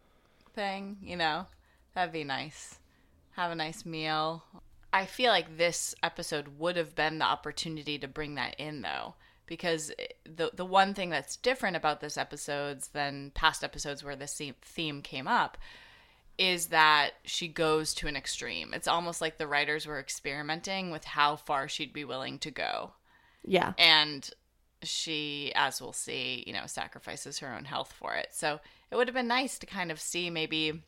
thing 0.53 0.97
you 1.01 1.15
know 1.15 1.47
that'd 1.95 2.13
be 2.13 2.23
nice 2.23 2.79
have 3.31 3.51
a 3.51 3.55
nice 3.55 3.85
meal 3.85 4.43
i 4.93 5.05
feel 5.05 5.31
like 5.31 5.57
this 5.57 5.95
episode 6.03 6.59
would 6.59 6.77
have 6.77 6.95
been 6.95 7.17
the 7.19 7.25
opportunity 7.25 7.97
to 7.97 8.07
bring 8.07 8.35
that 8.35 8.55
in 8.59 8.81
though 8.81 9.15
because 9.47 9.91
the 10.23 10.51
the 10.53 10.65
one 10.65 10.93
thing 10.93 11.09
that's 11.09 11.35
different 11.37 11.75
about 11.75 12.01
this 12.01 12.17
episodes 12.17 12.89
than 12.89 13.31
past 13.35 13.63
episodes 13.63 14.03
where 14.03 14.15
this 14.15 14.35
theme- 14.35 14.55
theme 14.61 15.01
came 15.01 15.27
up 15.27 15.57
is 16.37 16.67
that 16.67 17.11
she 17.23 17.47
goes 17.47 17.93
to 17.93 18.07
an 18.07 18.15
extreme. 18.17 18.73
It's 18.73 18.87
almost 18.89 19.21
like 19.21 19.37
the 19.37 19.47
writers 19.47 19.87
were 19.87 19.99
experimenting 19.99 20.91
with 20.91 21.05
how 21.05 21.37
far 21.37 21.69
she'd 21.69 21.93
be 21.93 22.03
willing 22.03 22.39
to 22.39 22.51
go. 22.51 22.91
yeah, 23.45 23.73
And 23.77 24.29
she, 24.83 25.53
as 25.55 25.81
we'll 25.81 25.93
see, 25.93 26.43
you 26.45 26.51
know, 26.51 26.65
sacrifices 26.65 27.39
her 27.39 27.53
own 27.53 27.63
health 27.65 27.93
for 27.97 28.15
it. 28.15 28.29
So 28.31 28.59
it 28.91 28.95
would 28.97 29.07
have 29.07 29.15
been 29.15 29.27
nice 29.27 29.57
to 29.59 29.65
kind 29.65 29.91
of 29.91 29.99
see 29.99 30.29
maybe 30.29 30.81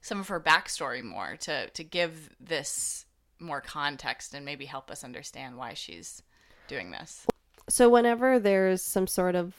some 0.00 0.20
of 0.20 0.28
her 0.28 0.40
backstory 0.40 1.02
more 1.02 1.36
to 1.40 1.68
to 1.70 1.84
give 1.84 2.30
this 2.40 3.06
more 3.38 3.60
context 3.60 4.34
and 4.34 4.44
maybe 4.44 4.64
help 4.64 4.90
us 4.90 5.04
understand 5.04 5.56
why 5.56 5.74
she's 5.74 6.22
doing 6.68 6.90
this. 6.90 7.26
So 7.68 7.88
whenever 7.88 8.38
there's 8.38 8.82
some 8.82 9.06
sort 9.06 9.34
of 9.34 9.54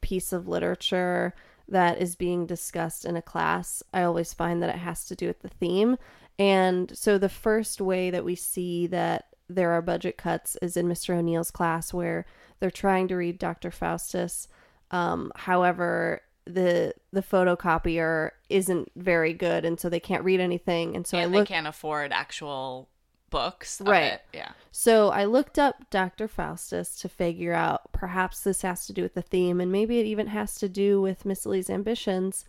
piece 0.00 0.32
of 0.32 0.46
literature 0.46 1.34
that 1.68 2.00
is 2.00 2.14
being 2.14 2.46
discussed 2.46 3.04
in 3.04 3.16
a 3.16 3.22
class, 3.22 3.82
I 3.92 4.02
always 4.02 4.32
find 4.32 4.62
that 4.62 4.74
it 4.74 4.78
has 4.78 5.06
to 5.06 5.16
do 5.16 5.26
with 5.26 5.40
the 5.40 5.48
theme. 5.48 5.96
And 6.38 6.96
so 6.96 7.18
the 7.18 7.28
first 7.28 7.80
way 7.80 8.10
that 8.10 8.24
we 8.24 8.34
see 8.34 8.86
that 8.88 9.26
there 9.48 9.72
are 9.72 9.82
budget 9.82 10.16
cuts 10.16 10.56
is 10.60 10.76
in 10.76 10.86
Mr. 10.86 11.16
O'Neill's 11.16 11.50
class 11.50 11.94
where 11.94 12.26
they're 12.60 12.70
trying 12.70 13.08
to 13.08 13.16
read 13.16 13.38
Dr. 13.38 13.70
Faustus. 13.70 14.48
Um, 14.90 15.32
however, 15.34 16.20
the 16.46 16.94
the 17.12 17.22
photocopier 17.22 18.30
isn't 18.48 18.90
very 18.94 19.32
good 19.32 19.64
and 19.64 19.80
so 19.80 19.88
they 19.88 20.00
can't 20.00 20.22
read 20.22 20.38
anything 20.38 20.94
and 20.94 21.06
so 21.06 21.18
and 21.18 21.34
I 21.34 21.40
they 21.40 21.44
can't 21.44 21.66
afford 21.66 22.12
actual 22.12 22.88
books. 23.30 23.80
Right. 23.84 24.20
Yeah. 24.32 24.52
So 24.70 25.10
I 25.10 25.24
looked 25.24 25.58
up 25.58 25.90
Dr. 25.90 26.28
Faustus 26.28 26.96
to 27.00 27.08
figure 27.08 27.52
out 27.52 27.92
perhaps 27.92 28.40
this 28.40 28.62
has 28.62 28.86
to 28.86 28.92
do 28.92 29.02
with 29.02 29.14
the 29.14 29.22
theme, 29.22 29.60
and 29.60 29.70
maybe 29.72 29.98
it 29.98 30.06
even 30.06 30.28
has 30.28 30.56
to 30.56 30.68
do 30.68 31.00
with 31.00 31.24
Miss 31.24 31.46
Li's 31.46 31.70
ambitions. 31.70 32.44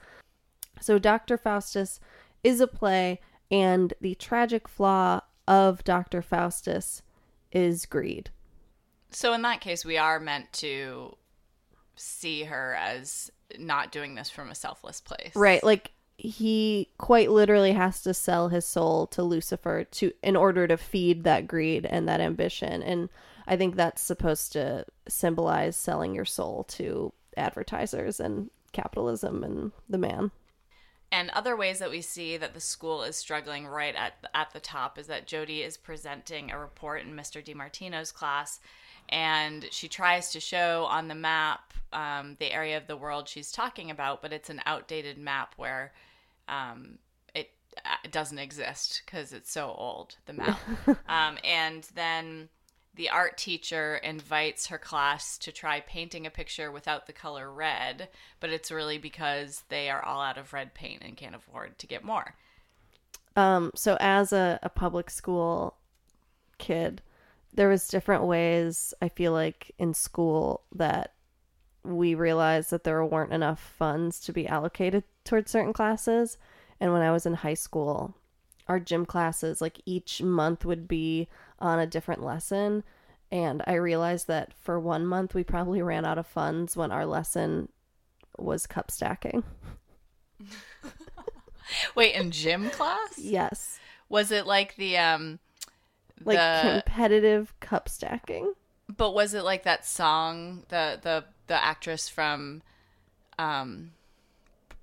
So 0.79 0.99
Dr. 0.99 1.37
Faustus 1.37 1.99
is 2.43 2.61
a 2.61 2.67
play, 2.67 3.19
and 3.49 3.93
the 4.01 4.15
tragic 4.15 4.67
flaw 4.67 5.21
of 5.47 5.83
Dr. 5.83 6.21
Faustus 6.21 7.01
is 7.51 7.85
greed. 7.85 8.29
So 9.09 9.33
in 9.33 9.41
that 9.43 9.61
case, 9.61 9.85
we 9.85 9.97
are 9.97 10.19
meant 10.19 10.51
to 10.53 11.15
see 11.97 12.43
her 12.43 12.75
as 12.79 13.31
not 13.57 13.91
doing 13.91 14.15
this 14.15 14.29
from 14.29 14.49
a 14.49 14.55
selfless 14.55 15.01
place. 15.01 15.35
Right. 15.35 15.63
Like 15.63 15.91
he 16.17 16.89
quite 16.97 17.29
literally 17.29 17.73
has 17.73 18.01
to 18.03 18.13
sell 18.13 18.49
his 18.49 18.65
soul 18.65 19.07
to 19.07 19.23
Lucifer 19.23 19.83
to 19.83 20.11
in 20.23 20.35
order 20.35 20.67
to 20.67 20.77
feed 20.77 21.23
that 21.23 21.47
greed 21.47 21.85
and 21.85 22.07
that 22.07 22.19
ambition. 22.19 22.81
And 22.81 23.09
I 23.45 23.55
think 23.55 23.75
that's 23.75 24.01
supposed 24.01 24.51
to 24.53 24.85
symbolize 25.07 25.75
selling 25.75 26.15
your 26.15 26.25
soul 26.25 26.63
to 26.69 27.13
advertisers 27.37 28.19
and 28.19 28.49
capitalism 28.73 29.43
and 29.43 29.71
the 29.87 29.97
man. 29.97 30.31
And 31.11 31.29
other 31.29 31.55
ways 31.55 31.79
that 31.79 31.91
we 31.91 32.01
see 32.01 32.35
that 32.35 32.53
the 32.53 32.59
school 32.59 33.03
is 33.03 33.15
struggling 33.15 33.65
right 33.65 33.95
at 33.95 34.15
at 34.33 34.51
the 34.51 34.59
top 34.59 34.97
is 34.97 35.07
that 35.07 35.27
Jodie 35.27 35.65
is 35.65 35.77
presenting 35.77 36.51
a 36.51 36.59
report 36.59 37.03
in 37.03 37.15
Mr. 37.15 37.43
DeMartino's 37.43 38.11
class, 38.11 38.59
and 39.09 39.67
she 39.71 39.87
tries 39.87 40.31
to 40.31 40.39
show 40.39 40.85
on 40.89 41.07
the 41.07 41.15
map 41.15 41.73
um, 41.93 42.35
the 42.39 42.51
area 42.51 42.77
of 42.77 42.87
the 42.87 42.97
world 42.97 43.27
she's 43.27 43.51
talking 43.51 43.89
about, 43.91 44.21
but 44.21 44.33
it's 44.33 44.49
an 44.49 44.61
outdated 44.65 45.17
map 45.17 45.53
where 45.57 45.93
um, 46.47 46.97
it, 47.33 47.51
uh, 47.77 47.95
it 48.03 48.11
doesn't 48.11 48.39
exist 48.39 49.03
because 49.05 49.33
it's 49.33 49.51
so 49.51 49.73
old. 49.77 50.15
The 50.25 50.33
map, 50.33 50.59
um, 51.07 51.37
and 51.43 51.87
then 51.95 52.49
the 52.95 53.09
art 53.09 53.37
teacher 53.37 53.97
invites 53.97 54.67
her 54.67 54.77
class 54.77 55.37
to 55.37 55.51
try 55.51 55.79
painting 55.81 56.25
a 56.25 56.31
picture 56.31 56.71
without 56.71 57.05
the 57.05 57.13
color 57.13 57.51
red, 57.51 58.09
but 58.39 58.49
it's 58.49 58.71
really 58.71 58.97
because 58.97 59.63
they 59.69 59.89
are 59.89 60.03
all 60.03 60.21
out 60.21 60.37
of 60.37 60.51
red 60.51 60.73
paint 60.73 61.03
and 61.05 61.15
can't 61.15 61.35
afford 61.35 61.77
to 61.77 61.87
get 61.87 62.03
more. 62.03 62.35
Um, 63.35 63.71
so 63.75 63.97
as 63.99 64.33
a, 64.33 64.59
a 64.63 64.69
public 64.69 65.11
school 65.11 65.75
kid, 66.57 67.03
there 67.57 67.67
was 67.67 67.87
different 67.87 68.23
ways 68.23 68.93
I 69.01 69.09
feel 69.09 69.33
like 69.33 69.71
in 69.79 69.95
school 69.95 70.61
that 70.75 71.13
we 71.83 72.13
realized 72.13 72.69
that 72.69 72.83
there 72.83 73.03
weren't 73.03 73.33
enough 73.33 73.59
funds 73.59 74.19
to 74.21 74.31
be 74.31 74.47
allocated 74.47 75.03
towards 75.25 75.49
certain 75.49 75.73
classes. 75.73 76.37
And 76.79 76.93
when 76.93 77.01
I 77.01 77.11
was 77.11 77.25
in 77.25 77.33
high 77.33 77.55
school, 77.55 78.15
our 78.67 78.79
gym 78.79 79.07
classes, 79.07 79.59
like 79.59 79.81
each 79.87 80.21
month 80.21 80.65
would 80.65 80.87
be 80.87 81.29
on 81.57 81.79
a 81.79 81.87
different 81.87 82.23
lesson. 82.23 82.83
And 83.31 83.63
I 83.65 83.73
realized 83.73 84.27
that 84.27 84.53
for 84.53 84.79
one 84.79 85.07
month, 85.07 85.33
we 85.33 85.43
probably 85.43 85.81
ran 85.81 86.05
out 86.05 86.19
of 86.19 86.27
funds 86.27 86.77
when 86.77 86.91
our 86.91 87.07
lesson 87.07 87.69
was 88.37 88.67
cup 88.67 88.91
stacking. 88.91 89.43
Wait, 91.95 92.13
in 92.13 92.29
gym 92.29 92.69
class? 92.69 93.17
Yes. 93.17 93.79
Was 94.09 94.31
it 94.31 94.45
like 94.45 94.75
the 94.75 94.99
um 94.99 95.39
Like 96.24 96.38
the 96.38 96.71
competitive 96.83 97.53
cup 97.59 97.88
stacking. 97.89 98.53
but 98.95 99.13
was 99.13 99.33
it 99.33 99.43
like 99.43 99.63
that 99.63 99.86
song 99.86 100.63
the 100.69 101.00
the 101.01 101.24
the 101.47 101.63
actress 101.63 102.09
from 102.09 102.62
um 103.39 103.91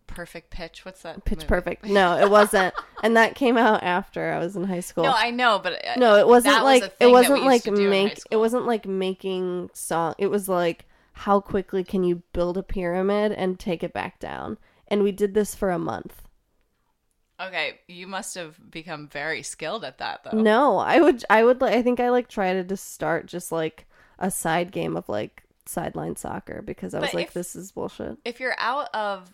Perfect 0.06 0.50
Pitch? 0.50 0.84
What's 0.84 1.02
that? 1.02 1.24
Pitch 1.24 1.38
movie? 1.38 1.48
Perfect. 1.48 1.84
No, 1.88 2.16
it 2.18 2.30
wasn't. 2.30 2.72
and 3.02 3.16
that 3.16 3.34
came 3.34 3.56
out 3.56 3.82
after 3.82 4.32
I 4.32 4.38
was 4.38 4.54
in 4.54 4.64
high 4.64 4.80
school. 4.80 5.04
No, 5.04 5.12
I 5.14 5.30
know, 5.30 5.58
but 5.60 5.84
uh, 5.84 5.94
no, 5.96 6.16
it 6.16 6.28
wasn't 6.28 6.54
that 6.54 6.62
was 6.62 6.80
like 6.82 6.94
a 7.00 7.04
it 7.04 7.10
wasn't 7.10 7.44
like 7.44 7.64
used 7.66 7.76
to 7.76 7.82
do 7.82 7.90
in 7.90 7.98
high 8.00 8.04
make 8.04 8.18
it 8.30 8.36
wasn't 8.36 8.66
like 8.66 8.86
making 8.86 9.70
song. 9.72 10.14
It 10.18 10.28
was 10.28 10.48
like 10.48 10.84
how 11.18 11.40
quickly 11.40 11.82
can 11.84 12.04
you 12.04 12.22
build 12.32 12.56
a 12.58 12.62
pyramid 12.62 13.32
and 13.32 13.58
take 13.58 13.82
it 13.82 13.92
back 13.92 14.18
down? 14.20 14.58
And 14.88 15.02
we 15.02 15.10
did 15.12 15.34
this 15.34 15.54
for 15.54 15.70
a 15.70 15.78
month. 15.78 16.22
Okay, 17.40 17.80
you 17.88 18.06
must 18.06 18.34
have 18.36 18.58
become 18.70 19.08
very 19.08 19.42
skilled 19.42 19.84
at 19.84 19.98
that 19.98 20.22
though. 20.24 20.38
No, 20.38 20.78
I 20.78 21.00
would 21.00 21.24
I 21.28 21.42
would 21.44 21.60
like 21.60 21.74
I 21.74 21.82
think 21.82 21.98
I 22.00 22.10
like 22.10 22.28
tried 22.28 22.54
to 22.54 22.64
just 22.64 22.92
start 22.92 23.26
just 23.26 23.50
like 23.50 23.86
a 24.18 24.30
side 24.30 24.70
game 24.70 24.96
of 24.96 25.08
like 25.08 25.42
sideline 25.66 26.14
soccer 26.16 26.62
because 26.62 26.94
I 26.94 27.00
was 27.00 27.14
like, 27.14 27.28
if- 27.28 27.34
this 27.34 27.56
is 27.56 27.72
bullshit. 27.72 28.18
If 28.24 28.38
you're 28.38 28.54
out 28.58 28.88
of 28.94 29.32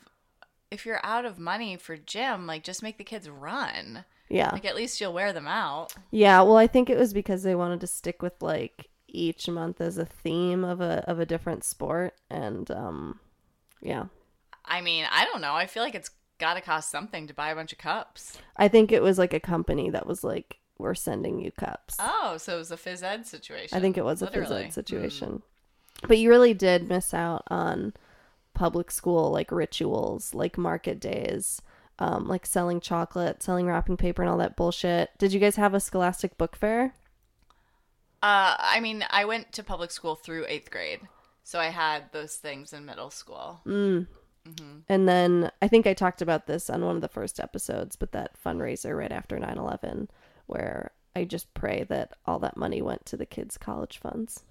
if 0.70 0.86
you're 0.86 1.00
out 1.04 1.24
of 1.24 1.38
money 1.38 1.76
for 1.76 1.96
gym, 1.96 2.46
like 2.46 2.62
just 2.64 2.82
make 2.82 2.96
the 2.96 3.04
kids 3.04 3.28
run. 3.28 4.04
Yeah. 4.28 4.50
Like 4.52 4.64
at 4.64 4.76
least 4.76 5.00
you'll 5.00 5.12
wear 5.12 5.32
them 5.32 5.48
out. 5.48 5.92
Yeah, 6.12 6.40
well, 6.42 6.56
I 6.56 6.68
think 6.68 6.88
it 6.88 6.96
was 6.98 7.12
because 7.12 7.42
they 7.42 7.56
wanted 7.56 7.80
to 7.80 7.86
stick 7.88 8.22
with 8.22 8.40
like 8.40 8.88
each 9.08 9.48
month 9.48 9.80
as 9.80 9.98
a 9.98 10.04
theme 10.06 10.64
of 10.64 10.80
a 10.80 11.04
of 11.10 11.18
a 11.18 11.26
different 11.26 11.64
sport, 11.64 12.14
and 12.30 12.70
um, 12.70 13.18
yeah, 13.82 14.04
I 14.64 14.80
mean, 14.82 15.04
I 15.10 15.24
don't 15.24 15.40
know. 15.40 15.54
I 15.54 15.66
feel 15.66 15.82
like 15.82 15.96
it's 15.96 16.10
got 16.40 16.54
to 16.54 16.60
cost 16.60 16.90
something 16.90 17.26
to 17.28 17.34
buy 17.34 17.50
a 17.50 17.54
bunch 17.54 17.72
of 17.72 17.78
cups. 17.78 18.38
I 18.56 18.68
think 18.68 18.90
it 18.90 19.02
was 19.02 19.18
like 19.18 19.32
a 19.32 19.40
company 19.40 19.90
that 19.90 20.06
was 20.06 20.24
like, 20.24 20.58
"We're 20.78 20.94
sending 20.94 21.38
you 21.38 21.52
cups." 21.52 21.96
Oh, 22.00 22.36
so 22.38 22.56
it 22.56 22.58
was 22.58 22.72
a 22.72 22.76
phys 22.76 23.02
ed 23.02 23.26
situation. 23.26 23.76
I 23.76 23.80
think 23.80 23.96
it 23.96 24.04
was 24.04 24.22
a 24.22 24.26
phys 24.26 24.50
ed 24.50 24.72
situation, 24.72 25.42
but 26.08 26.18
you 26.18 26.28
really 26.28 26.54
did 26.54 26.88
miss 26.88 27.14
out 27.14 27.44
on 27.48 27.92
public 28.54 28.90
school 28.90 29.30
like 29.30 29.52
rituals, 29.52 30.34
like 30.34 30.58
market 30.58 30.98
days. 30.98 31.62
Um, 32.02 32.26
like 32.26 32.46
selling 32.46 32.80
chocolate, 32.80 33.42
selling 33.42 33.66
wrapping 33.66 33.98
paper, 33.98 34.22
and 34.22 34.30
all 34.30 34.38
that 34.38 34.56
bullshit. 34.56 35.10
Did 35.18 35.34
you 35.34 35.38
guys 35.38 35.56
have 35.56 35.74
a 35.74 35.80
Scholastic 35.80 36.38
Book 36.38 36.56
Fair? 36.56 36.94
Uh, 38.22 38.56
I 38.58 38.80
mean, 38.80 39.04
I 39.10 39.26
went 39.26 39.52
to 39.52 39.62
public 39.62 39.90
school 39.90 40.14
through 40.14 40.46
eighth 40.48 40.70
grade, 40.70 41.00
so 41.44 41.58
I 41.58 41.66
had 41.66 42.10
those 42.12 42.36
things 42.36 42.72
in 42.72 42.86
middle 42.86 43.10
school. 43.10 43.60
Mm. 43.66 44.06
And 44.88 45.08
then 45.08 45.50
I 45.62 45.68
think 45.68 45.86
I 45.86 45.94
talked 45.94 46.22
about 46.22 46.46
this 46.46 46.68
on 46.68 46.84
one 46.84 46.96
of 46.96 47.02
the 47.02 47.08
first 47.08 47.38
episodes, 47.38 47.96
but 47.96 48.12
that 48.12 48.36
fundraiser 48.42 48.96
right 48.96 49.12
after 49.12 49.38
9 49.38 49.56
11, 49.56 50.08
where 50.46 50.92
I 51.14 51.24
just 51.24 51.52
pray 51.54 51.84
that 51.88 52.14
all 52.26 52.38
that 52.40 52.56
money 52.56 52.82
went 52.82 53.06
to 53.06 53.16
the 53.16 53.26
kids' 53.26 53.58
college 53.58 53.98
funds. 53.98 54.44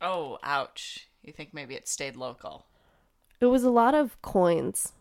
Oh, 0.00 0.38
ouch! 0.42 1.08
You 1.22 1.32
think 1.32 1.54
maybe 1.54 1.74
it 1.74 1.88
stayed 1.88 2.16
local? 2.16 2.66
It 3.40 3.46
was 3.46 3.64
a 3.64 3.70
lot 3.70 3.94
of 3.94 4.20
coins. 4.22 4.92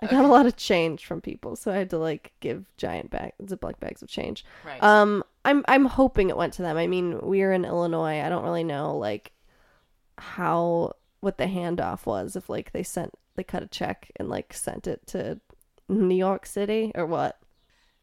I 0.00 0.06
got 0.06 0.24
a 0.24 0.28
lot 0.28 0.46
of 0.46 0.56
change 0.56 1.06
from 1.06 1.20
people, 1.20 1.56
so 1.56 1.72
I 1.72 1.76
had 1.76 1.90
to 1.90 1.98
like 1.98 2.32
give 2.40 2.66
giant 2.76 3.10
bag 3.10 3.32
Ziploc 3.42 3.80
bags 3.80 4.02
of 4.02 4.08
change. 4.08 4.44
Right. 4.64 4.82
Um, 4.82 5.24
I'm 5.44 5.64
I'm 5.68 5.86
hoping 5.86 6.28
it 6.28 6.36
went 6.36 6.52
to 6.54 6.62
them. 6.62 6.76
I 6.76 6.86
mean, 6.86 7.18
we're 7.22 7.52
in 7.52 7.64
Illinois. 7.64 8.20
I 8.20 8.28
don't 8.28 8.44
really 8.44 8.64
know 8.64 8.96
like 8.96 9.32
how 10.18 10.92
what 11.20 11.38
the 11.38 11.44
handoff 11.44 12.06
was. 12.06 12.36
If 12.36 12.48
like 12.48 12.72
they 12.72 12.82
sent 12.82 13.14
they 13.36 13.44
cut 13.44 13.62
a 13.62 13.68
check 13.68 14.10
and 14.16 14.28
like 14.28 14.52
sent 14.52 14.86
it 14.86 15.06
to 15.08 15.40
New 15.88 16.14
York 16.14 16.46
City 16.46 16.92
or 16.94 17.06
what. 17.06 17.38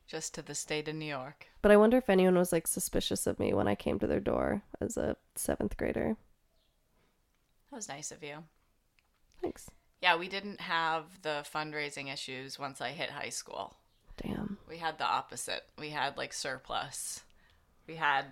Just 0.05 0.34
to 0.36 0.41
the 0.41 0.55
state 0.55 0.88
of 0.88 0.96
New 0.96 1.05
York. 1.05 1.48
But 1.62 1.72
I 1.72 1.77
wonder 1.77 1.98
if 1.98 2.10
anyone 2.10 2.38
was 2.38 2.51
like 2.51 2.67
suspicious 2.67 3.25
of 3.25 3.39
me 3.39 3.53
when 3.53 3.67
I 3.67 3.75
came 3.75 4.00
to 4.00 4.08
their 4.08 4.20
door 4.20 4.63
as 4.82 4.98
a 4.98 5.15
seventh 5.36 5.77
grader. 5.77 6.17
That 7.72 7.75
was 7.77 7.89
nice 7.89 8.12
of 8.12 8.24
you. 8.24 8.43
Thanks. 9.41 9.70
Yeah, 10.01 10.17
we 10.17 10.27
didn't 10.27 10.62
have 10.62 11.05
the 11.22 11.46
fundraising 11.53 12.12
issues 12.12 12.60
once 12.60 12.82
I 12.82 12.89
hit 12.89 13.10
high 13.10 13.29
school. 13.29 13.75
Damn. 14.17 14.58
We 14.70 14.77
had 14.77 14.98
the 14.98 15.05
opposite. 15.05 15.63
We 15.79 15.89
had 15.89 16.17
like 16.17 16.34
surplus. 16.34 17.24
We 17.88 17.96
had 17.96 18.25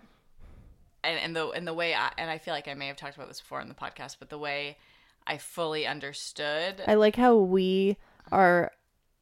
and, 1.04 1.20
and 1.20 1.36
the 1.36 1.50
and 1.50 1.68
the 1.68 1.74
way 1.74 1.94
I 1.94 2.12
and 2.18 2.30
I 2.30 2.38
feel 2.38 2.54
like 2.54 2.68
I 2.68 2.74
may 2.74 2.88
have 2.88 2.98
talked 2.98 3.16
about 3.16 3.28
this 3.28 3.42
before 3.42 3.62
in 3.62 3.68
the 3.68 3.74
podcast, 3.74 4.18
but 4.20 4.30
the 4.30 4.38
way 4.38 4.78
I 5.26 5.38
fully 5.38 5.86
understood 5.86 6.82
I 6.88 6.96
like 6.96 7.16
how 7.16 7.38
we 7.38 7.98
are 8.32 8.72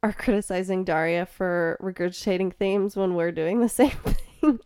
are 0.01 0.13
criticizing 0.13 0.83
Daria 0.83 1.25
for 1.25 1.77
regurgitating 1.81 2.53
themes 2.53 2.95
when 2.95 3.15
we're 3.15 3.31
doing 3.31 3.59
the 3.59 3.69
same 3.69 3.89
thing. 4.41 4.59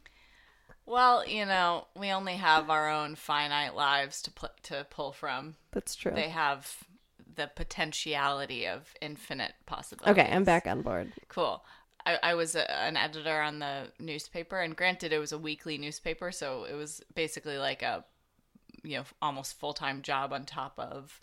well, 0.86 1.28
you 1.28 1.46
know, 1.46 1.88
we 1.96 2.12
only 2.12 2.36
have 2.36 2.70
our 2.70 2.90
own 2.90 3.16
finite 3.16 3.76
lives 3.76 4.22
to 4.24 4.32
pl- 4.32 4.50
to 4.64 4.86
pull 4.90 5.12
from. 5.12 5.56
That's 5.72 5.96
true. 5.96 6.12
They 6.14 6.30
have 6.30 6.78
the 7.36 7.50
potentiality 7.56 8.68
of 8.68 8.94
infinite 9.02 9.54
possibilities. 9.66 10.24
Okay, 10.24 10.32
I'm 10.32 10.44
back 10.44 10.68
on 10.68 10.82
board. 10.82 11.12
Cool. 11.30 11.64
I, 12.06 12.20
I 12.24 12.34
was 12.36 12.56
a, 12.56 12.70
an 12.72 12.98
editor 12.98 13.42
on 13.42 13.60
the 13.60 13.92
newspaper, 14.00 14.60
and 14.60 14.76
granted, 14.76 15.14
it 15.14 15.20
was 15.20 15.32
a 15.32 15.38
weekly 15.38 15.78
newspaper, 15.78 16.32
so 16.32 16.66
it 16.66 16.74
was 16.76 17.02
basically 17.16 17.58
like 17.58 17.82
a, 17.82 18.04
you 18.84 18.98
know, 18.98 19.04
almost 19.22 19.60
full 19.60 19.74
time 19.74 20.02
job 20.02 20.34
on 20.34 20.46
top 20.46 20.74
of 20.78 21.20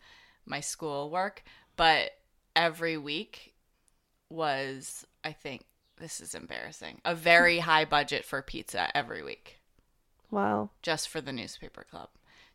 my 0.46 0.60
school 0.60 1.10
work. 1.10 1.42
But 1.76 2.12
every 2.56 2.96
week 2.96 3.54
was, 4.28 5.06
I 5.24 5.32
think, 5.32 5.64
this 5.98 6.20
is 6.20 6.34
embarrassing, 6.34 7.00
a 7.04 7.14
very 7.14 7.58
high 7.70 7.84
budget 7.84 8.24
for 8.24 8.40
pizza 8.42 8.94
every 8.96 9.22
week 9.22 9.58
Wow. 10.30 10.70
just 10.82 11.08
for 11.08 11.20
the 11.20 11.32
newspaper 11.32 11.84
club. 11.88 12.08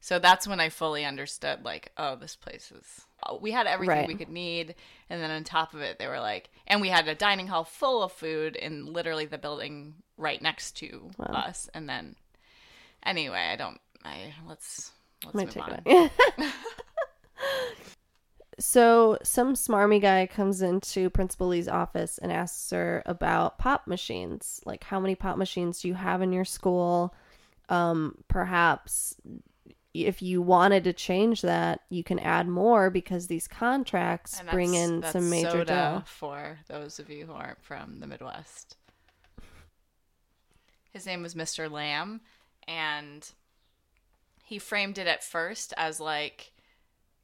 So 0.06 0.20
that's 0.20 0.48
when 0.48 0.60
I 0.60 0.70
fully 0.70 1.04
understood, 1.04 1.66
like, 1.66 1.92
oh, 1.98 2.16
this 2.16 2.36
place 2.36 2.72
is. 2.72 3.08
We 3.42 3.50
had 3.50 3.66
everything 3.66 3.98
Right. 3.98 4.08
we 4.08 4.14
could 4.14 4.30
need, 4.30 4.76
and 5.10 5.20
then 5.20 5.32
on 5.32 5.44
top 5.44 5.74
of 5.74 5.82
it, 5.82 5.98
they 5.98 6.06
were 6.06 6.20
like, 6.20 6.52
and 6.68 6.80
we 6.80 6.90
had 6.90 7.08
a 7.08 7.16
dining 7.16 7.48
hall 7.48 7.64
full 7.64 8.04
of 8.04 8.12
food 8.12 8.56
in 8.56 8.86
literally 8.86 9.26
the 9.26 9.40
building 9.40 9.96
right 10.16 10.40
next 10.40 10.74
to 10.74 11.10
Wow. 11.18 11.34
us. 11.34 11.72
And 11.74 11.90
then, 11.90 12.18
anyway, 13.02 13.50
I 13.52 13.56
don't. 13.56 13.80
I 14.04 14.32
let's 14.48 14.92
let's 15.24 15.34
Might 15.34 15.56
move 15.56 15.58
on. 15.58 15.82
it. 15.88 16.12
so 18.60 19.18
some 19.24 19.56
smarmy 19.56 20.00
guy 20.00 20.28
comes 20.28 20.62
into 20.62 21.10
Principal 21.10 21.48
Li's 21.48 21.68
office 21.68 22.20
and 22.20 22.32
asks 22.32 22.70
her 22.70 23.02
about 23.08 23.58
pop 23.58 23.88
machines. 23.88 24.62
Like 24.68 24.84
how 24.84 25.00
many 25.00 25.16
pop 25.16 25.36
machines 25.40 25.82
do 25.82 25.88
you 25.88 25.96
have 25.96 26.22
in 26.22 26.32
your 26.32 26.46
school? 26.46 27.12
Um, 27.70 28.20
perhaps 28.28 29.16
if 29.96 30.22
you 30.22 30.42
wanted 30.42 30.84
to 30.84 30.94
change 30.94 31.42
that, 31.42 31.82
you 31.90 32.04
can 32.04 32.20
add 32.20 32.48
more 32.48 32.90
because 32.90 33.28
these 33.28 33.48
contracts 33.48 34.42
bring 34.52 34.74
in 34.74 35.04
some 35.04 35.30
major 35.30 35.52
soda 35.52 35.66
dough. 35.66 36.04
for 36.06 36.60
those 36.68 37.00
of 37.00 37.10
you 37.10 37.26
who 37.26 37.34
aren't 37.34 37.64
from 37.64 38.00
the 38.00 38.08
Midwest. 38.08 38.76
His 40.92 41.06
name 41.06 41.22
was 41.22 41.36
Mr. 41.36 41.70
Lamb, 41.70 42.22
and 42.68 43.30
he 44.44 44.60
framed 44.60 44.98
it 44.98 45.08
at 45.08 45.24
first 45.24 45.74
as 45.78 46.00
like 46.00 46.52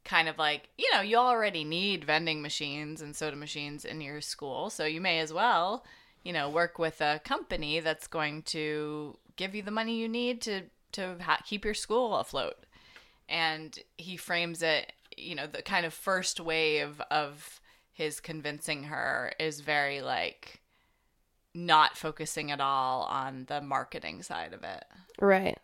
kind 0.04 0.28
of 0.28 0.36
like 0.36 0.68
you 0.76 0.90
know 0.92 1.00
you 1.00 1.16
already 1.16 1.62
need 1.62 2.04
vending 2.04 2.42
machines 2.42 3.00
and 3.00 3.14
soda 3.14 3.36
machines 3.36 3.84
in 3.84 4.00
your 4.00 4.20
school 4.20 4.68
so 4.68 4.84
you 4.84 5.00
may 5.00 5.20
as 5.20 5.32
well 5.32 5.84
you 6.24 6.32
know 6.32 6.50
work 6.50 6.76
with 6.76 7.00
a 7.00 7.20
company 7.24 7.78
that's 7.78 8.08
going 8.08 8.42
to 8.42 9.16
give 9.36 9.54
you 9.54 9.62
the 9.62 9.70
money 9.70 9.96
you 9.96 10.08
need 10.08 10.40
to 10.40 10.62
to 10.92 11.16
ha- 11.20 11.40
keep 11.46 11.64
your 11.64 11.74
school 11.74 12.16
afloat 12.16 12.66
and 13.28 13.78
he 13.98 14.16
frames 14.16 14.62
it 14.62 14.92
you 15.16 15.34
know 15.34 15.46
the 15.46 15.62
kind 15.62 15.84
of 15.86 15.92
first 15.94 16.40
wave 16.40 17.00
of 17.10 17.60
his 17.92 18.20
convincing 18.20 18.84
her 18.84 19.32
is 19.38 19.60
very 19.60 20.00
like 20.00 20.60
not 21.54 21.96
focusing 21.96 22.50
at 22.50 22.60
all 22.60 23.02
on 23.04 23.44
the 23.48 23.60
marketing 23.60 24.22
side 24.22 24.52
of 24.52 24.62
it 24.64 24.84
Right. 25.20 25.58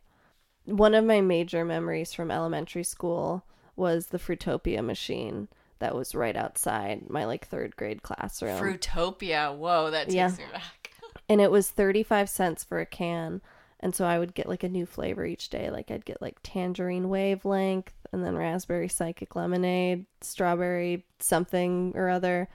One 0.67 0.95
of 0.95 1.05
my 1.07 1.23
major 1.23 1.65
memories 1.65 2.13
from 2.13 2.31
elementary 2.31 2.85
school 2.85 3.45
was 3.75 4.09
the 4.09 4.19
Fruitopia 4.19 4.85
machine 4.85 5.49
that 5.79 5.95
was 5.95 6.15
right 6.15 6.37
outside 6.37 7.09
my 7.09 7.25
like 7.25 7.47
third 7.47 7.75
grade 7.77 8.03
classroom. 8.03 8.61
fruitopia 8.61 9.57
whoa 9.57 9.91
that 9.91 10.05
takes 10.11 10.15
Yeah. 10.15 10.29
me 10.29 10.45
back 10.53 10.91
and 11.29 11.41
it 11.41 11.51
was 11.51 11.71
35 11.71 12.29
cents 12.29 12.63
for 12.65 12.79
a 12.81 12.87
can. 12.87 13.41
And 13.81 13.95
so 13.95 14.05
I 14.05 14.19
would 14.19 14.35
get 14.35 14.49
like 14.49 14.65
a 14.65 14.69
new 14.69 14.87
flavor 14.87 15.25
each 15.25 15.51
day. 15.51 15.71
Like 15.71 15.91
I'd 15.91 16.05
get 16.05 16.21
like 16.21 16.39
tangerine 16.43 17.09
wavelength 17.09 17.93
and 18.13 18.25
then 18.25 18.37
raspberry 18.37 18.89
psychic 18.89 19.37
lemonade, 19.37 20.07
strawberry 20.21 21.05
something 21.21 21.93
or 21.95 22.09
other. 22.09 22.49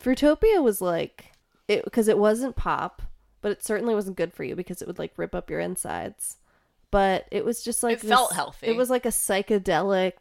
Fruitopia 0.00 0.62
was 0.62 0.80
like 0.80 1.32
it 1.66 1.84
because 1.84 2.06
it 2.08 2.18
wasn't 2.18 2.54
pop, 2.56 3.02
but 3.42 3.50
it 3.52 3.64
certainly 3.64 3.94
wasn't 3.94 4.16
good 4.16 4.32
for 4.32 4.44
you 4.44 4.54
because 4.54 4.80
it 4.80 4.86
would 4.86 4.98
like 4.98 5.12
rip 5.16 5.34
up 5.34 5.50
your 5.50 5.60
insides. 5.60 6.36
But 6.90 7.26
it 7.30 7.44
was 7.44 7.62
just 7.64 7.82
like 7.82 8.02
It 8.04 8.06
felt 8.06 8.32
healthy. 8.32 8.68
It 8.68 8.76
was 8.76 8.90
like 8.90 9.06
a 9.06 9.10
psychedelic 9.10 10.14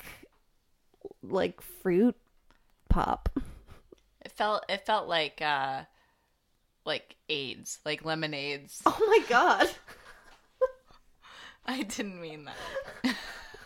like 1.24 1.62
fruit 1.62 2.16
pop. 2.90 3.30
it 4.26 4.32
felt 4.32 4.64
it 4.70 4.86
felt 4.86 5.08
like 5.08 5.42
uh 5.42 5.84
like 6.86 7.16
aids 7.30 7.80
like 7.86 8.04
lemonades 8.06 8.82
Oh 8.86 8.98
my 9.08 9.24
god. 9.30 9.70
i 11.70 11.84
didn't 11.84 12.20
mean 12.22 12.46
that. 12.46 13.16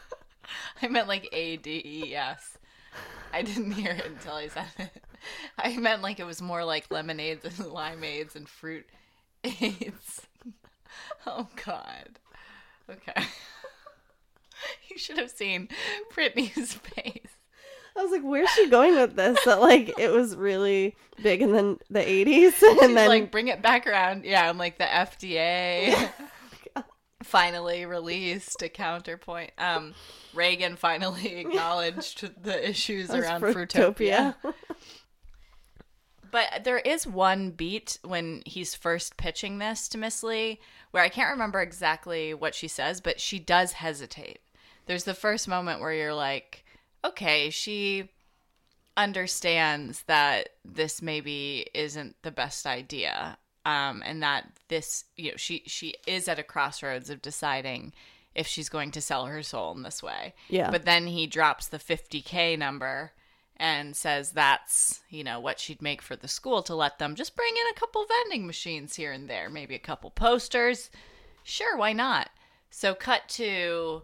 I 0.82 0.88
meant 0.88 1.08
like 1.08 1.30
a-d-e-s 1.32 2.58
i 3.34 3.42
didn't 3.42 3.72
hear 3.72 3.92
it 3.92 4.06
until 4.06 4.34
i 4.34 4.48
said 4.48 4.66
it. 4.78 5.04
I 5.58 5.78
meant 5.78 6.02
like 6.02 6.20
it 6.20 6.26
was 6.26 6.42
more 6.42 6.66
like 6.66 6.90
lemonades 6.92 7.46
and 7.46 7.54
limeades 7.72 8.36
and 8.36 8.48
fruit 8.50 8.86
aids. 9.44 10.22
Oh 11.26 11.48
god. 11.66 12.20
Okay. 12.90 13.24
You 14.90 14.98
should 14.98 15.18
have 15.18 15.32
seen 15.32 15.70
brittany's 16.14 16.74
face. 16.74 17.28
I 17.98 18.04
was 18.04 18.12
like, 18.12 18.24
where's 18.24 18.50
she 18.52 18.70
going 18.70 18.96
with 18.96 19.16
this? 19.16 19.38
That 19.46 19.60
like 19.62 19.98
it 20.00 20.12
was 20.12 20.36
really 20.36 20.96
big 21.22 21.42
in 21.42 21.52
the 21.52 21.78
the 21.90 22.08
eighties, 22.08 22.62
and 22.62 22.80
She's 22.80 22.94
then 22.94 23.08
like 23.08 23.32
bring 23.32 23.48
it 23.48 23.62
back 23.62 23.88
around. 23.88 24.24
Yeah, 24.26 24.48
I'm 24.48 24.58
like 24.58 24.78
the 24.78 24.86
FDA. 24.86 26.12
Finally 27.24 27.86
released 27.86 28.62
a 28.62 28.70
counterpoint. 28.70 29.52
Um, 29.58 29.94
Reagan 30.34 30.76
finally 30.76 31.36
acknowledged 31.40 32.44
the 32.44 32.70
issues 32.70 33.12
around 33.12 33.42
Fruitopia. 33.42 34.36
Fruitopia. 34.42 34.54
But 36.32 36.64
there 36.64 36.80
is 36.80 37.06
one 37.06 37.52
beat 37.52 38.00
when 38.04 38.42
he's 38.46 38.74
first 38.74 39.18
pitching 39.18 39.58
this 39.58 39.90
to 39.90 39.98
Miss 39.98 40.24
Li 40.24 40.62
where 40.92 41.04
I 41.04 41.10
can't 41.10 41.32
remember 41.32 41.62
exactly 41.62 42.34
what 42.34 42.56
she 42.56 42.68
says, 42.68 43.02
but 43.02 43.20
she 43.20 43.38
does 43.38 43.74
hesitate. 43.74 44.40
There's 44.86 45.04
the 45.04 45.14
first 45.14 45.48
moment 45.48 45.82
where 45.82 45.94
you're 45.94 46.14
like, 46.14 46.66
okay, 47.04 47.50
she 47.50 48.10
understands 48.98 50.04
that 50.04 50.50
this 50.66 51.02
maybe 51.02 51.68
isn't 51.74 52.16
the 52.24 52.32
best 52.32 52.66
idea. 52.66 53.38
Um, 53.66 54.02
and 54.06 54.24
that 54.24 54.48
this, 54.70 55.06
you 55.16 55.32
know, 55.32 55.38
she 55.38 55.64
she 55.68 55.94
is 56.08 56.28
at 56.28 56.40
a 56.40 56.44
crossroads 56.44 57.10
of 57.10 57.22
deciding 57.22 57.94
if 58.34 58.48
she's 58.48 58.70
going 58.70 58.92
to 58.92 59.02
sell 59.02 59.26
her 59.26 59.44
soul 59.44 59.74
in 59.76 59.84
this 59.84 60.02
way. 60.02 60.34
Yeah. 60.50 60.72
But 60.72 60.86
then 60.86 61.08
he 61.08 61.28
drops 61.28 61.68
the 61.68 61.78
50k 61.78 62.58
number 62.58 63.12
and 63.62 63.96
says 63.96 64.32
that's 64.32 65.02
you 65.10 65.24
know 65.24 65.40
what 65.40 65.60
she'd 65.60 65.84
make 65.84 66.02
for 66.02 66.16
the 66.16 66.28
school 66.28 66.64
to 66.64 66.74
let 66.74 66.98
them 66.98 67.14
just 67.14 67.36
bring 67.36 67.54
in 67.54 67.72
a 67.72 67.80
couple 67.80 68.04
vending 68.06 68.48
machines 68.48 68.96
here 68.96 69.12
and 69.12 69.30
there 69.30 69.50
maybe 69.50 69.76
a 69.76 69.80
couple 69.80 70.10
posters 70.10 70.90
sure 71.44 71.78
why 71.78 71.94
not 71.94 72.32
so 72.72 72.96
cut 72.96 73.22
to 73.28 74.02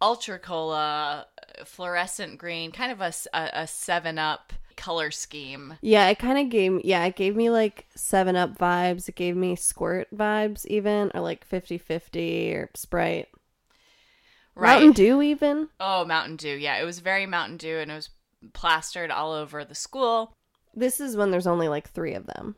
ultra 0.00 0.38
cola 0.38 1.26
fluorescent 1.64 2.38
green 2.38 2.70
kind 2.70 2.92
of 2.92 3.00
a 3.00 3.12
a 3.34 3.66
seven 3.66 4.18
up 4.18 4.52
color 4.76 5.10
scheme 5.10 5.74
Yeah, 5.80 6.08
it 6.08 6.18
kind 6.18 6.38
of 6.38 6.48
gave 6.50 6.80
yeah, 6.84 7.04
it 7.04 7.16
gave 7.16 7.34
me 7.36 7.50
like 7.50 7.86
7 7.94 8.34
Up 8.36 8.58
vibes. 8.58 9.08
It 9.08 9.14
gave 9.16 9.36
me 9.36 9.56
Squirt 9.56 10.08
vibes 10.14 10.66
even 10.66 11.10
or 11.14 11.20
like 11.20 11.48
50/50 11.48 12.54
or 12.54 12.70
Sprite. 12.74 13.28
right 14.54 14.74
Mountain 14.74 14.92
Dew 14.92 15.22
even. 15.22 15.68
oh 15.80 16.04
mountain 16.04 16.36
dew 16.36 16.56
yeah 16.56 16.80
it 16.80 16.84
was 16.84 16.98
very 16.98 17.26
mountain 17.26 17.56
dew 17.56 17.78
and 17.78 17.90
it 17.90 17.94
was 17.94 18.10
plastered 18.52 19.10
all 19.10 19.32
over 19.32 19.64
the 19.64 19.74
school 19.74 20.34
This 20.74 21.00
is 21.00 21.16
when 21.16 21.30
there's 21.30 21.46
only 21.46 21.68
like 21.68 21.88
3 21.90 22.14
of 22.14 22.26
them. 22.26 22.56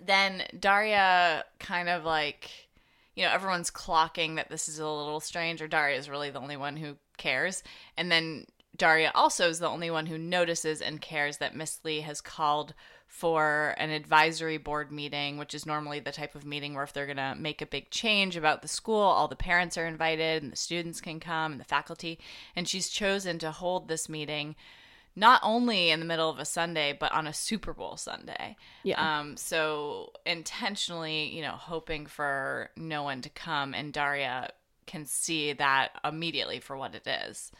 then 0.00 0.44
Daria 0.58 1.44
kind 1.58 1.88
of 1.88 2.04
like, 2.04 2.50
you 3.16 3.24
know, 3.24 3.30
everyone's 3.32 3.70
clocking 3.70 4.36
that 4.36 4.48
this 4.48 4.68
is 4.68 4.78
a 4.78 4.86
little 4.86 5.18
strange, 5.18 5.60
or 5.60 5.66
Daria 5.66 5.96
is 5.98 6.08
really 6.08 6.30
the 6.30 6.38
only 6.40 6.56
one 6.56 6.76
who 6.76 6.96
cares. 7.16 7.64
And 7.96 8.12
then 8.12 8.46
Daria 8.78 9.10
also 9.14 9.48
is 9.48 9.58
the 9.58 9.68
only 9.68 9.90
one 9.90 10.06
who 10.06 10.16
notices 10.16 10.80
and 10.80 11.00
cares 11.00 11.38
that 11.38 11.56
Miss 11.56 11.80
Li 11.84 12.00
has 12.00 12.20
called 12.20 12.74
for 13.06 13.74
an 13.78 13.90
advisory 13.90 14.58
board 14.58 14.92
meeting, 14.92 15.36
which 15.38 15.54
is 15.54 15.66
normally 15.66 15.98
the 15.98 16.12
type 16.12 16.34
of 16.34 16.44
meeting 16.44 16.74
where 16.74 16.84
if 16.84 16.92
they're 16.92 17.06
going 17.06 17.16
to 17.16 17.34
make 17.36 17.60
a 17.60 17.66
big 17.66 17.90
change 17.90 18.36
about 18.36 18.62
the 18.62 18.68
school, 18.68 19.00
all 19.00 19.28
the 19.28 19.34
parents 19.34 19.76
are 19.76 19.86
invited 19.86 20.42
and 20.42 20.52
the 20.52 20.56
students 20.56 21.00
can 21.00 21.18
come 21.18 21.52
and 21.52 21.60
the 21.60 21.64
faculty. 21.64 22.18
And 22.54 22.68
she's 22.68 22.88
chosen 22.88 23.38
to 23.40 23.50
hold 23.50 23.88
this 23.88 24.08
meeting 24.08 24.54
not 25.16 25.40
only 25.42 25.90
in 25.90 25.98
the 25.98 26.06
middle 26.06 26.30
of 26.30 26.38
a 26.38 26.44
Sunday, 26.44 26.96
but 26.98 27.10
on 27.10 27.26
a 27.26 27.32
Super 27.32 27.72
Bowl 27.72 27.96
Sunday. 27.96 28.56
Yeah. 28.84 29.18
Um, 29.18 29.36
so 29.36 30.12
intentionally, 30.24 31.34
you 31.34 31.42
know, 31.42 31.52
hoping 31.52 32.06
for 32.06 32.70
no 32.76 33.02
one 33.02 33.22
to 33.22 33.28
come, 33.28 33.74
and 33.74 33.92
Daria 33.92 34.52
can 34.86 35.06
see 35.06 35.52
that 35.54 35.88
immediately 36.04 36.60
for 36.60 36.76
what 36.76 36.94
it 36.94 37.06
is. 37.06 37.50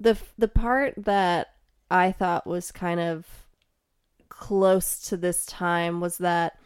The 0.00 0.16
the 0.38 0.48
part 0.48 0.94
that 0.96 1.54
I 1.90 2.12
thought 2.12 2.46
was 2.46 2.72
kind 2.72 3.00
of 3.00 3.26
close 4.28 5.08
to 5.08 5.16
this 5.16 5.46
time 5.46 6.00
was 6.00 6.18
that 6.18 6.58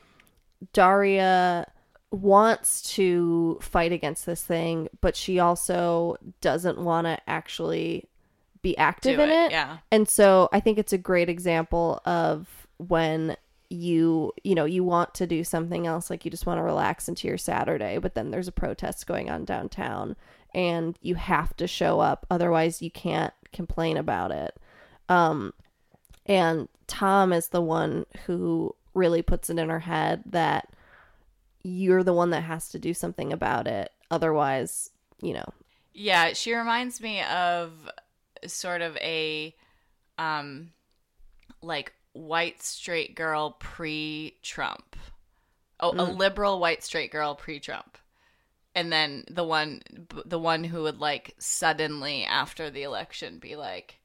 Daria 0.73 1.71
wants 2.11 2.83
to 2.95 3.59
fight 3.63 3.93
against 3.93 4.27
this 4.27 4.43
thing, 4.43 4.89
but 5.01 5.15
she 5.15 5.39
also 5.39 6.17
doesn't 6.41 6.79
want 6.79 7.07
to 7.07 7.19
actually 7.29 8.09
be 8.63 8.77
active 8.77 9.17
Do 9.17 9.23
in 9.23 9.31
it, 9.31 9.47
it. 9.47 9.51
yeah. 9.53 9.79
And 9.91 10.09
so 10.09 10.49
I 10.53 10.61
think 10.61 10.79
it's 10.79 10.93
a 10.93 10.99
great 10.99 11.29
example 11.29 12.01
of 12.05 12.67
when 12.79 13.37
you 13.73 14.33
you 14.43 14.57
know 14.57 14.65
you 14.65 14.83
want 14.83 15.15
to 15.15 15.29
do 15.29 15.45
something 15.45 15.87
else 15.87 16.11
like 16.11 16.25
you 16.25 16.31
just 16.31 16.45
want 16.45 16.59
to 16.59 16.63
relax 16.63 17.09
into 17.09 17.29
your 17.29 17.39
Saturday 17.39 17.99
but 17.99 18.15
then 18.17 18.33
there's 18.33 18.49
a 18.49 18.53
protest 18.53 19.07
going 19.07 19.31
on 19.31 19.45
downtown 19.45 20.17
and 20.55 20.99
you 21.01 21.15
have 21.15 21.57
to 21.57 21.67
show 21.67 22.01
up 22.01 22.27
otherwise 22.31 22.83
you 22.83 22.91
can't 22.91 23.35
complain 23.53 23.97
about 23.97 24.31
it 24.31 24.57
um 25.09 25.53
and 26.27 26.69
Tom 26.87 27.33
is 27.33 27.49
the 27.49 27.61
one 27.61 28.05
who 28.27 28.75
really 28.95 29.23
puts 29.23 29.49
it 29.51 29.59
in 29.59 29.69
her 29.69 29.81
head 29.81 30.23
that 30.27 30.69
you're 31.63 32.03
the 32.03 32.13
one 32.13 32.31
that 32.31 32.43
has 32.43 32.69
to 32.71 32.79
do 32.79 32.93
something 32.95 33.33
about 33.33 33.67
it 33.67 33.91
otherwise 34.11 34.91
you 35.23 35.33
know 35.33 35.53
Yeah, 35.93 36.33
she 36.33 36.55
reminds 36.55 37.01
me 37.01 37.23
of 37.23 37.73
sort 38.47 38.81
of 38.83 38.97
a 38.97 39.55
um 40.19 40.71
like 41.63 41.93
white 42.13 42.63
straight 42.63 43.15
girl 43.15 43.57
pre-Trump. 43.59 44.97
Oh, 45.79 45.93
a 45.93 46.05
liberal 46.05 46.59
white 46.59 46.83
straight 46.83 47.11
girl 47.11 47.35
pre-Trump. 47.35 47.99
And 48.75 48.93
then 48.93 49.25
the 49.29 49.45
one 49.45 49.83
the 50.25 50.39
one 50.39 50.65
who 50.65 50.83
would 50.83 50.99
like 50.99 51.35
suddenly 51.39 52.25
after 52.25 52.71
the 52.71 52.85
election 52.85 53.39
be 53.39 53.57
like, 53.57 54.01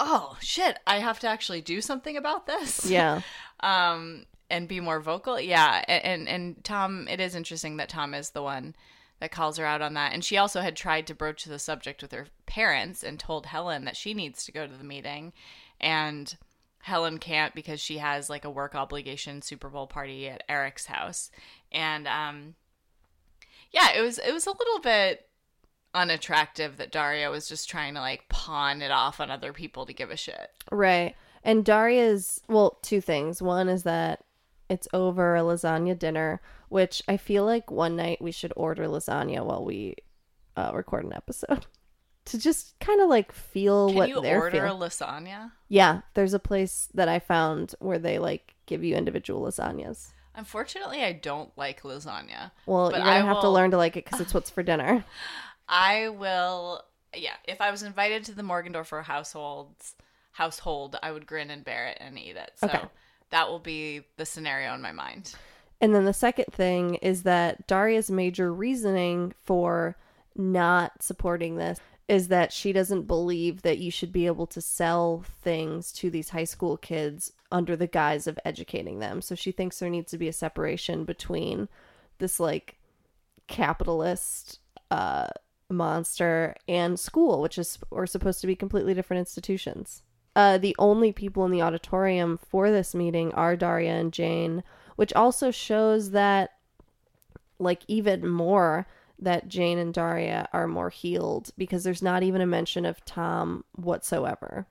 "Oh, 0.00 0.36
shit, 0.40 0.78
I 0.86 0.98
have 0.98 1.20
to 1.20 1.28
actually 1.28 1.60
do 1.60 1.80
something 1.80 2.16
about 2.16 2.46
this." 2.46 2.84
yeah. 2.90 3.20
Um 3.60 4.26
and 4.50 4.68
be 4.68 4.80
more 4.80 5.00
vocal. 5.00 5.40
Yeah 5.40 5.82
a- 5.88 6.06
and 6.06 6.28
and 6.28 6.62
tom 6.64 7.06
it 7.08 7.20
is 7.20 7.34
interesting 7.34 7.76
that 7.76 7.88
tom 7.88 8.12
is 8.14 8.30
the 8.30 8.42
one 8.42 8.74
that 9.20 9.30
calls 9.30 9.56
her 9.56 9.64
out 9.64 9.80
on 9.82 9.94
that. 9.94 10.12
And 10.12 10.24
she 10.24 10.36
also 10.36 10.60
had 10.60 10.74
tried 10.76 11.06
to 11.06 11.14
broach 11.14 11.44
the 11.44 11.58
subject 11.58 12.02
with 12.02 12.12
her 12.12 12.26
parents 12.46 13.02
and 13.04 13.18
told 13.18 13.46
helen 13.46 13.84
that 13.84 13.96
she 13.96 14.12
needs 14.14 14.44
to 14.44 14.52
go 14.52 14.66
to 14.66 14.76
the 14.76 14.84
meeting. 14.84 15.32
And 15.80 16.36
helen 16.80 17.18
can't 17.18 17.54
because 17.54 17.80
she 17.80 17.98
has 17.98 18.28
like 18.28 18.44
a 18.44 18.50
work 18.50 18.74
obligation 18.74 19.40
super 19.42 19.68
bowl 19.68 19.86
party 19.86 20.28
at 20.28 20.42
eric's 20.48 20.86
house. 20.86 21.30
And 21.70 22.08
um 22.08 22.56
yeah 23.74 23.92
it 23.92 24.00
was 24.00 24.18
it 24.18 24.32
was 24.32 24.46
a 24.46 24.50
little 24.50 24.80
bit 24.80 25.28
unattractive 25.92 26.76
that 26.78 26.90
daria 26.90 27.30
was 27.30 27.46
just 27.48 27.68
trying 27.68 27.94
to 27.94 28.00
like 28.00 28.28
pawn 28.28 28.80
it 28.82 28.90
off 28.90 29.20
on 29.20 29.30
other 29.30 29.52
people 29.52 29.84
to 29.86 29.92
give 29.92 30.10
a 30.10 30.16
shit 30.16 30.50
Right. 30.72 31.14
And 31.42 31.62
Daria's, 31.64 32.40
well, 32.48 32.78
two 32.80 33.02
things. 33.02 33.42
One 33.42 33.68
is 33.68 33.82
that 33.82 34.24
it's 34.70 34.88
over 34.94 35.36
a 35.36 35.40
lasagna 35.40 35.98
dinner, 35.98 36.40
which 36.70 37.02
I 37.06 37.18
feel 37.18 37.44
like 37.44 37.70
one 37.70 37.96
night 37.96 38.22
we 38.22 38.32
should 38.32 38.52
order 38.56 38.84
lasagna 38.86 39.44
while 39.44 39.62
we 39.62 39.96
uh, 40.56 40.70
record 40.72 41.04
an 41.04 41.12
episode 41.12 41.66
to 42.24 42.38
just 42.38 42.78
kind 42.80 43.02
of 43.02 43.10
like 43.10 43.30
feel 43.30 43.88
can 43.88 43.96
what 43.96 44.08
you 44.08 44.22
they're 44.22 44.40
order 44.40 44.66
feeling. 44.66 44.82
a 44.82 44.86
lasagna 44.86 45.52
Yeah, 45.68 46.00
there's 46.14 46.32
a 46.32 46.38
place 46.38 46.88
that 46.94 47.08
I 47.10 47.18
found 47.18 47.74
where 47.78 47.98
they 47.98 48.18
like 48.18 48.54
give 48.64 48.82
you 48.82 48.96
individual 48.96 49.42
lasagnas. 49.42 50.12
Unfortunately, 50.36 51.02
I 51.02 51.12
don't 51.12 51.50
like 51.56 51.82
lasagna. 51.82 52.50
Well, 52.66 52.90
But 52.90 52.96
you're 52.96 53.04
gonna 53.04 53.24
I 53.24 53.28
have 53.34 53.40
to 53.42 53.48
learn 53.48 53.70
to 53.72 53.76
like 53.76 53.96
it 53.96 54.04
because 54.04 54.20
it's 54.20 54.34
what's 54.34 54.50
for 54.50 54.62
dinner. 54.62 55.04
I 55.68 56.08
will. 56.08 56.82
Yeah, 57.16 57.34
if 57.44 57.60
I 57.60 57.70
was 57.70 57.82
invited 57.82 58.24
to 58.24 58.32
the 58.34 58.42
Morgendorffer 58.42 59.04
households 59.04 59.94
household, 60.32 60.96
I 61.02 61.12
would 61.12 61.26
grin 61.26 61.50
and 61.50 61.64
bear 61.64 61.86
it 61.86 61.98
and 62.00 62.18
eat 62.18 62.36
it. 62.36 62.50
So 62.56 62.66
Okay. 62.66 62.80
that 63.30 63.48
will 63.48 63.60
be 63.60 64.02
the 64.16 64.26
scenario 64.26 64.74
in 64.74 64.82
my 64.82 64.90
mind. 64.92 65.34
And 65.80 65.94
then 65.94 66.04
the 66.04 66.12
second 66.12 66.46
thing 66.50 66.96
is 66.96 67.22
that 67.22 67.66
Daria's 67.68 68.10
major 68.10 68.52
reasoning 68.52 69.32
for 69.44 69.96
not 70.34 71.02
supporting 71.02 71.56
this 71.56 71.78
is 72.08 72.28
that 72.28 72.52
she 72.52 72.72
doesn't 72.72 73.06
believe 73.06 73.62
that 73.62 73.78
you 73.78 73.90
should 73.90 74.12
be 74.12 74.26
able 74.26 74.46
to 74.46 74.60
sell 74.60 75.24
things 75.42 75.92
to 75.92 76.10
these 76.10 76.30
high 76.30 76.44
school 76.44 76.76
kids 76.76 77.32
under 77.50 77.76
the 77.76 77.86
guise 77.86 78.26
of 78.26 78.38
educating 78.44 78.98
them. 78.98 79.22
So 79.22 79.34
she 79.34 79.52
thinks 79.52 79.78
there 79.78 79.88
needs 79.88 80.10
to 80.10 80.18
be 80.18 80.28
a 80.28 80.32
separation 80.32 81.04
between 81.04 81.68
this 82.18 82.38
like 82.38 82.76
capitalist 83.46 84.60
uh 84.90 85.28
monster 85.70 86.54
and 86.68 86.98
school, 87.00 87.40
which 87.40 87.58
is 87.58 87.78
are 87.90 88.06
supposed 88.06 88.40
to 88.40 88.46
be 88.46 88.54
completely 88.54 88.94
different 88.94 89.20
institutions. 89.20 90.02
Uh, 90.36 90.58
the 90.58 90.74
only 90.78 91.12
people 91.12 91.44
in 91.44 91.50
the 91.52 91.62
auditorium 91.62 92.38
for 92.38 92.70
this 92.70 92.94
meeting 92.94 93.32
are 93.34 93.56
Daria 93.56 93.92
and 93.92 94.12
Jane, 94.12 94.64
which 94.96 95.12
also 95.12 95.50
shows 95.50 96.10
that, 96.10 96.54
like, 97.58 97.82
even 97.86 98.26
more 98.26 98.86
that 99.18 99.48
Jane 99.48 99.78
and 99.78 99.94
Daria 99.94 100.48
are 100.52 100.66
more 100.66 100.90
healed 100.90 101.50
because 101.56 101.84
there's 101.84 102.02
not 102.02 102.22
even 102.22 102.40
a 102.40 102.46
mention 102.46 102.84
of 102.84 103.04
Tom 103.04 103.64
whatsoever. 103.76 104.66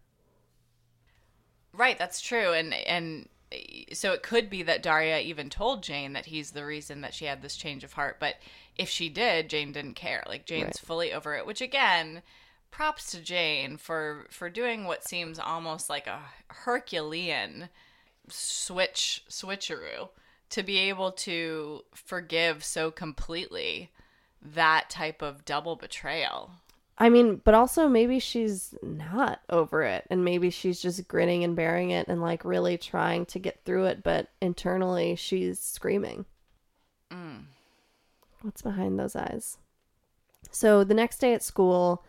Right, 1.73 1.97
that's 1.97 2.21
true. 2.21 2.53
And 2.53 2.73
and 2.73 3.27
so 3.93 4.13
it 4.13 4.23
could 4.23 4.49
be 4.49 4.63
that 4.63 4.83
Daria 4.83 5.19
even 5.19 5.49
told 5.49 5.83
Jane 5.83 6.13
that 6.13 6.25
he's 6.27 6.51
the 6.51 6.65
reason 6.65 7.01
that 7.01 7.13
she 7.13 7.25
had 7.25 7.41
this 7.41 7.55
change 7.55 7.83
of 7.83 7.93
heart, 7.93 8.17
but 8.19 8.35
if 8.75 8.89
she 8.89 9.09
did, 9.09 9.49
Jane 9.49 9.71
didn't 9.71 9.93
care. 9.95 10.23
Like 10.27 10.45
Jane's 10.45 10.65
Right. 10.65 10.77
fully 10.79 11.13
over 11.13 11.35
it, 11.35 11.45
which 11.45 11.61
again, 11.61 12.21
props 12.71 13.11
to 13.11 13.19
Jane 13.21 13.77
for 13.77 14.27
for 14.29 14.49
doing 14.49 14.85
what 14.85 15.03
seems 15.07 15.39
almost 15.39 15.89
like 15.89 16.07
a 16.07 16.21
Herculean 16.47 17.69
switch 18.29 19.23
switcheroo 19.29 20.09
to 20.49 20.63
be 20.63 20.77
able 20.77 21.11
to 21.11 21.83
forgive 21.93 22.63
so 22.63 22.91
completely 22.91 23.91
that 24.43 24.89
type 24.89 25.21
of 25.21 25.45
double 25.45 25.75
betrayal. 25.75 26.51
I 26.97 27.09
mean, 27.09 27.41
but 27.43 27.53
also 27.53 27.87
maybe 27.87 28.19
she's 28.19 28.75
not 28.83 29.41
over 29.49 29.81
it 29.83 30.05
and 30.09 30.23
maybe 30.23 30.49
she's 30.49 30.79
just 30.79 31.07
grinning 31.07 31.43
and 31.43 31.55
bearing 31.55 31.89
it 31.89 32.07
and 32.07 32.21
like 32.21 32.45
really 32.45 32.77
trying 32.77 33.25
to 33.27 33.39
get 33.39 33.63
through 33.65 33.85
it, 33.85 34.03
but 34.03 34.29
internally 34.41 35.15
she's 35.15 35.59
screaming. 35.59 36.25
What's 38.41 38.61
behind 38.61 38.99
those 38.99 39.15
eyes? 39.15 39.57
So 40.51 40.83
the 40.83 40.93
next 40.93 41.19
day 41.19 41.33
at 41.33 41.43
school, 41.43 42.03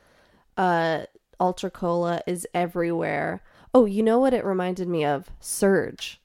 uh 0.57 1.05
Ultra 1.41 1.71
Cola 1.71 2.23
is 2.27 2.47
everywhere. 2.55 3.43
Oh, 3.73 3.87
you 3.87 4.03
know 4.03 4.19
what 4.19 4.35
it 4.35 4.45
reminded 4.45 4.89
me 4.89 5.05
of? 5.05 5.31
Surge. 5.41 6.21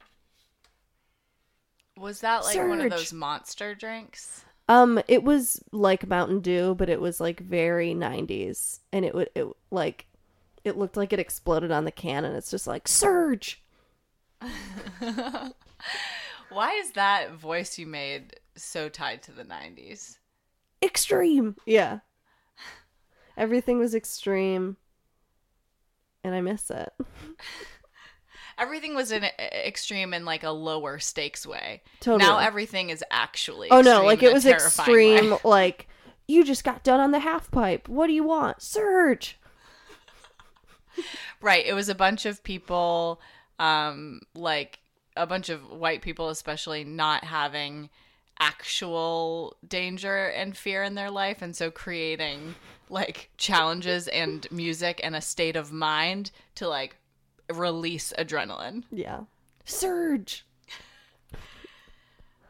Was 1.98 2.22
that 2.22 2.44
like 2.44 2.58
one 2.58 2.82
of 2.82 2.90
those 2.90 3.12
monster 3.14 3.76
drinks? 3.76 4.46
Um, 4.70 5.02
it 5.08 5.24
was 5.24 5.62
like 5.72 6.08
Mountain 6.08 6.40
Dew, 6.40 6.76
but 6.76 6.90
it 6.90 7.02
was 7.02 7.20
like 7.20 7.42
very 7.42 7.94
'90s, 7.94 8.80
and 8.94 9.04
it 9.04 9.14
would 9.14 9.30
it 9.36 9.48
like 9.72 10.06
it 10.64 10.78
looked 10.78 10.96
like 10.96 11.12
it 11.12 11.20
exploded 11.20 11.72
on 11.72 11.84
the 11.86 11.92
can, 11.92 12.24
and 12.24 12.38
it's 12.38 12.52
just 12.52 12.68
like 12.68 12.88
surge. 12.88 13.62
Why 16.50 16.74
is 16.74 16.92
that 16.92 17.34
voice 17.34 17.78
you 17.78 17.86
made 17.86 18.38
so 18.56 18.90
tied 18.90 19.22
to 19.24 19.32
the 19.32 19.44
90s? 19.44 20.18
extreme. 20.82 21.56
Yeah. 21.66 22.00
Everything 23.38 23.80
was 23.80 23.96
extreme. 23.96 24.78
And 26.24 26.36
I 26.36 26.42
miss 26.42 26.70
it. 26.70 26.92
Everything 28.60 28.96
was 28.96 29.12
an 29.12 29.26
extreme 29.40 30.14
in 30.14 30.26
like 30.26 30.44
a 30.44 30.52
lower 30.52 31.00
stakes 31.00 31.46
way. 31.46 31.82
Totally. 32.02 32.30
Now 32.30 32.40
everything 32.40 32.90
is 32.90 33.04
actually 33.10 33.70
oh 33.72 33.82
no, 33.82 34.04
like 34.04 34.22
it 34.22 34.34
was 34.34 34.46
extreme 34.46 35.32
way. 35.32 35.38
like 35.44 35.88
you 36.28 36.44
just 36.44 36.64
got 36.64 36.84
done 36.84 37.00
on 37.00 37.12
the 37.12 37.20
half 37.20 37.50
pipe. 37.50 37.88
What 37.90 38.08
do 38.08 38.14
you 38.14 38.24
want? 38.24 38.62
Surge. 38.62 39.40
Right. 41.42 41.66
It 41.66 41.74
was 41.74 41.88
a 41.88 41.96
bunch 41.96 42.26
of 42.26 42.44
people, 42.44 43.22
um, 43.60 44.22
like 44.36 44.80
a 45.16 45.26
bunch 45.26 45.50
of 45.50 45.72
white 45.72 46.02
people, 46.02 46.30
especially 46.30 46.84
not 46.84 47.24
having 47.24 47.90
actual 48.40 49.56
danger 49.68 50.28
and 50.28 50.56
fear 50.56 50.84
in 50.84 50.96
their 50.96 51.12
life. 51.12 51.42
And 51.42 51.56
so 51.56 51.72
creating 51.72 52.56
like 52.90 53.30
challenges 53.38 54.08
and 54.08 54.46
music 54.52 55.00
and 55.04 55.16
a 55.16 55.22
state 55.22 55.56
of 55.56 55.72
mind 55.72 56.32
to 56.56 56.68
like 56.68 56.98
release 57.52 58.14
adrenaline. 58.18 58.84
Yeah. 58.92 59.22
Surge. 59.66 60.46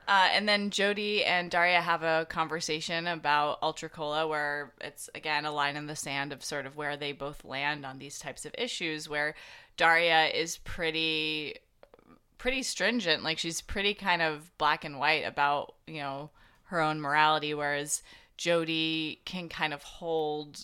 Uh, 0.10 0.28
and 0.34 0.50
then 0.50 0.72
Jodie 0.72 1.24
and 1.24 1.52
Daria 1.52 1.82
have 1.82 2.02
a 2.02 2.26
conversation 2.30 3.06
about 3.06 3.60
Ultra 3.62 3.90
Cola, 3.90 4.28
where 4.28 4.74
it's 4.82 5.08
again 5.14 5.46
a 5.46 5.52
line 5.52 5.76
in 5.76 5.86
the 5.86 5.96
sand 5.96 6.34
of 6.34 6.44
sort 6.44 6.66
of 6.66 6.76
where 6.76 6.98
they 6.98 7.12
both 7.12 7.46
land 7.46 7.86
on 7.86 8.00
these 8.00 8.18
types 8.18 8.44
of 8.44 8.56
issues. 8.58 9.08
Where 9.08 9.36
Daria 9.78 10.30
is 10.30 10.58
pretty, 10.58 11.58
pretty 12.40 12.64
stringent, 12.64 13.24
like 13.24 13.38
she's 13.38 13.62
pretty 13.62 13.94
kind 13.94 14.24
of 14.24 14.52
black 14.58 14.84
and 14.84 14.98
white 14.98 15.28
about 15.28 15.76
you 15.86 16.00
know 16.00 16.32
her 16.64 16.82
own 16.82 17.00
morality, 17.00 17.54
whereas 17.54 18.02
Jodie 18.36 19.20
can 19.26 19.48
kind 19.48 19.76
of 19.76 19.84
hold 19.84 20.60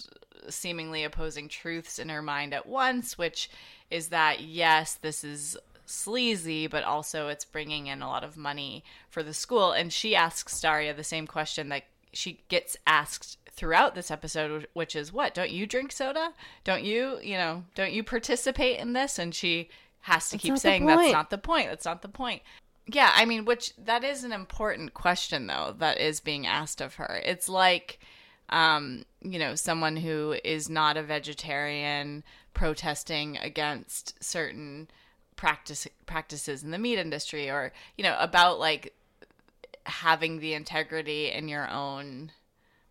seemingly 0.50 1.04
opposing 1.04 1.50
truths 1.50 2.00
in 2.00 2.10
her 2.10 2.24
mind 2.24 2.52
at 2.52 2.66
once, 2.66 3.16
which 3.16 3.52
is 3.90 4.10
that 4.10 4.42
yes, 4.42 4.96
this 4.96 5.24
is 5.24 5.58
sleazy, 5.86 6.68
but 6.68 6.84
also 6.84 7.28
it's 7.28 7.46
bringing 7.46 7.88
in 7.88 8.02
a 8.02 8.08
lot 8.08 8.24
of 8.24 8.38
money 8.38 8.84
for 9.10 9.24
the 9.24 9.34
school. 9.34 9.72
And 9.72 9.92
she 9.94 10.16
asks 10.16 10.60
Daria 10.60 10.94
the 10.94 11.04
same 11.04 11.28
question 11.28 11.70
that 11.70 11.84
she 12.12 12.44
gets 12.50 12.78
asked 12.88 13.38
throughout 13.52 13.96
this 13.96 14.12
episode, 14.12 14.68
which 14.74 14.96
is, 14.96 15.14
"What? 15.14 15.34
Don't 15.34 15.52
you 15.52 15.66
drink 15.66 15.92
soda? 15.92 16.34
Don't 16.64 16.84
you, 16.84 17.20
you 17.22 17.38
know, 17.38 17.64
don't 17.76 17.94
you 17.94 18.04
participate 18.04 18.80
in 18.80 18.94
this?" 18.94 19.20
And 19.20 19.34
she 19.34 19.70
has 20.02 20.30
to 20.30 20.36
That's 20.36 20.44
keep 20.44 20.58
saying, 20.58 20.86
"That's 20.86 21.12
not 21.12 21.30
the 21.30 21.38
point. 21.38 21.70
That's 21.70 21.86
not 21.86 22.02
the 22.02 22.10
point." 22.10 22.42
Yeah, 22.88 23.12
I 23.16 23.26
mean, 23.26 23.46
which 23.46 23.74
that 23.78 24.04
is 24.04 24.24
an 24.24 24.32
important 24.32 24.94
question 24.94 25.48
though 25.48 25.74
that 25.80 26.00
is 26.00 26.20
being 26.20 26.46
asked 26.46 26.82
of 26.82 26.96
her. 26.96 27.22
It's 27.26 27.50
like 27.50 28.00
um, 28.50 29.04
you 29.22 29.40
know, 29.40 29.56
someone 29.56 29.96
who 29.96 30.36
is 30.44 30.70
not 30.70 30.98
a 30.98 31.04
vegetarian 31.04 32.24
protesting 32.54 33.38
against 33.38 34.22
certain 34.24 34.88
practice 35.36 35.88
practices 36.06 36.64
in 36.64 36.72
the 36.72 36.78
meat 36.78 37.00
industry 37.00 37.50
or, 37.50 37.74
you 37.98 38.04
know, 38.04 38.16
about 38.20 38.60
like 38.60 38.94
having 39.86 40.40
the 40.40 40.54
integrity 40.54 41.32
in 41.32 41.48
your 41.48 41.70
own 41.70 42.32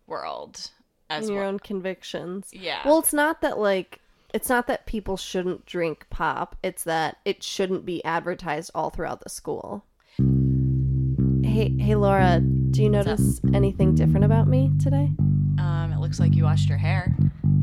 world 0.07 0.71
as 1.09 1.27
in 1.27 1.33
your 1.33 1.43
well. 1.43 1.49
own 1.49 1.59
convictions. 1.59 2.49
Yeah. 2.51 2.81
Well, 2.85 2.99
it's 2.99 3.13
not 3.13 3.41
that 3.41 3.57
like 3.57 3.99
it's 4.33 4.49
not 4.49 4.67
that 4.67 4.85
people 4.85 5.17
shouldn't 5.17 5.65
drink 5.65 6.07
pop. 6.09 6.57
It's 6.61 6.83
that 6.83 7.17
it 7.23 7.41
shouldn't 7.41 7.85
be 7.85 8.03
advertised 8.03 8.71
all 8.75 8.89
throughout 8.89 9.21
the 9.21 9.29
school. 9.29 9.85
Hey, 10.17 11.75
hey, 11.79 11.95
Laura, 11.95 12.41
do 12.41 12.83
you 12.83 12.89
notice 12.89 13.39
anything 13.53 13.95
different 13.95 14.25
about 14.25 14.47
me 14.47 14.71
today? 14.77 15.11
Um, 15.59 15.91
it 15.93 15.99
looks 15.99 16.19
like 16.19 16.35
you 16.35 16.43
washed 16.43 16.69
your 16.69 16.77
hair. 16.77 17.15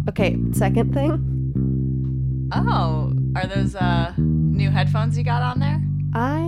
Okay, 0.09 0.37
second 0.53 0.93
thing, 0.95 2.49
Oh, 2.55 3.13
are 3.37 3.47
those 3.47 3.75
uh 3.75 4.13
new 4.19 4.71
headphones 4.71 5.17
you 5.17 5.25
got 5.25 5.43
on 5.43 5.59
there? 5.61 5.81
I 6.15 6.41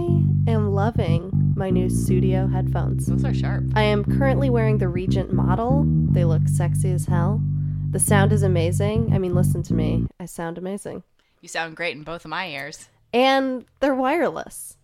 am 0.51 0.73
loving 0.75 1.31
my 1.57 1.71
new 1.71 1.87
Sudio 1.87 2.53
headphones. 2.53 3.07
Those 3.07 3.25
are 3.25 3.33
sharp. 3.33 3.65
I 3.75 3.83
am 3.85 4.05
currently 4.05 4.51
wearing 4.51 4.79
the 4.79 4.89
Regent 4.89 5.33
model. 5.33 5.85
They 6.11 6.25
look 6.25 6.47
sexy 6.49 6.91
as 6.91 7.07
hell. 7.07 7.41
The 7.91 8.01
sound 8.01 8.33
is 8.33 8.43
amazing. 8.43 9.13
I 9.15 9.19
mean, 9.19 9.35
listen 9.35 9.63
to 9.65 9.75
me. 9.75 10.07
I 10.21 10.27
sound 10.27 10.59
amazing. 10.59 11.05
You 11.41 11.49
sound 11.49 11.77
great 11.77 11.97
in 11.97 12.03
both 12.03 12.25
of 12.25 12.31
my 12.31 12.49
ears. 12.49 12.89
and 13.13 13.65
they're 13.81 13.95
wireless. 13.95 14.77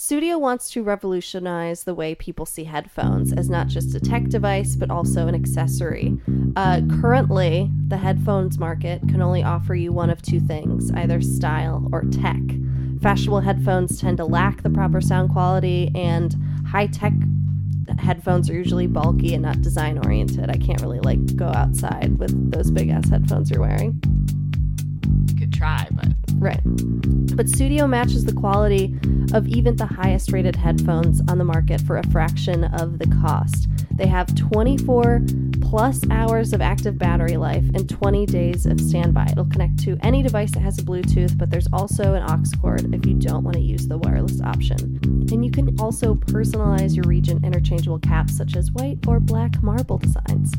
Sudio 0.00 0.40
wants 0.40 0.70
to 0.70 0.82
revolutionize 0.82 1.84
the 1.84 1.94
way 1.94 2.14
people 2.14 2.46
see 2.46 2.64
headphones 2.64 3.34
as 3.34 3.50
not 3.50 3.66
just 3.66 3.94
a 3.94 4.00
tech 4.00 4.30
device, 4.30 4.74
but 4.74 4.90
also 4.90 5.28
an 5.28 5.34
accessory. 5.34 6.18
Uh, 6.56 6.80
currently, 7.02 7.70
the 7.88 7.98
headphones 7.98 8.58
market 8.58 9.02
can 9.08 9.20
only 9.20 9.42
offer 9.42 9.74
you 9.74 9.92
one 9.92 10.08
of 10.08 10.22
two 10.22 10.40
things 10.40 10.90
either 10.92 11.20
style 11.20 11.86
or 11.92 12.04
tech. 12.04 12.40
Fashionable 13.02 13.40
headphones 13.40 14.00
tend 14.00 14.16
to 14.16 14.24
lack 14.24 14.62
the 14.62 14.70
proper 14.70 15.02
sound 15.02 15.28
quality, 15.28 15.90
and 15.94 16.34
high 16.66 16.86
tech 16.86 17.12
headphones 17.98 18.48
are 18.48 18.54
usually 18.54 18.86
bulky 18.86 19.34
and 19.34 19.42
not 19.42 19.60
design 19.60 19.98
oriented. 19.98 20.48
I 20.48 20.56
can't 20.56 20.80
really 20.80 21.00
like 21.00 21.36
go 21.36 21.48
outside 21.48 22.18
with 22.18 22.50
those 22.50 22.70
big 22.70 22.88
ass 22.88 23.10
headphones 23.10 23.50
you're 23.50 23.60
wearing. 23.60 24.00
You 25.28 25.36
could 25.36 25.52
try, 25.52 25.86
but 25.92 26.08
Right. 26.40 26.62
But 27.40 27.46
Sudio 27.46 27.88
matches 27.88 28.26
the 28.26 28.34
quality 28.34 28.94
of 29.32 29.48
even 29.48 29.76
the 29.76 29.86
highest 29.86 30.30
rated 30.30 30.56
headphones 30.56 31.22
on 31.26 31.38
the 31.38 31.44
market 31.44 31.80
for 31.80 31.96
a 31.96 32.06
fraction 32.10 32.64
of 32.64 32.98
the 32.98 33.06
cost. 33.22 33.66
They 33.92 34.08
have 34.08 34.34
24 34.34 35.22
plus 35.70 36.00
hours 36.10 36.52
of 36.52 36.60
active 36.60 36.98
battery 36.98 37.36
life 37.36 37.62
and 37.76 37.88
20 37.88 38.26
days 38.26 38.66
of 38.66 38.80
standby. 38.80 39.24
It'll 39.30 39.44
connect 39.44 39.78
to 39.84 39.96
any 40.02 40.20
device 40.20 40.50
that 40.50 40.60
has 40.62 40.80
a 40.80 40.82
Bluetooth, 40.82 41.38
but 41.38 41.48
there's 41.48 41.68
also 41.72 42.14
an 42.14 42.24
aux 42.24 42.42
cord 42.60 42.92
if 42.92 43.06
you 43.06 43.14
don't 43.14 43.44
want 43.44 43.54
to 43.54 43.62
use 43.62 43.86
the 43.86 43.96
wireless 43.96 44.40
option. 44.40 44.98
And 45.30 45.44
you 45.44 45.52
can 45.52 45.78
also 45.78 46.16
personalize 46.16 46.96
your 46.96 47.04
Regent 47.04 47.44
interchangeable 47.44 48.00
caps, 48.00 48.36
such 48.36 48.56
as 48.56 48.72
white 48.72 48.98
or 49.06 49.20
black 49.20 49.62
marble 49.62 49.98
designs. 49.98 50.52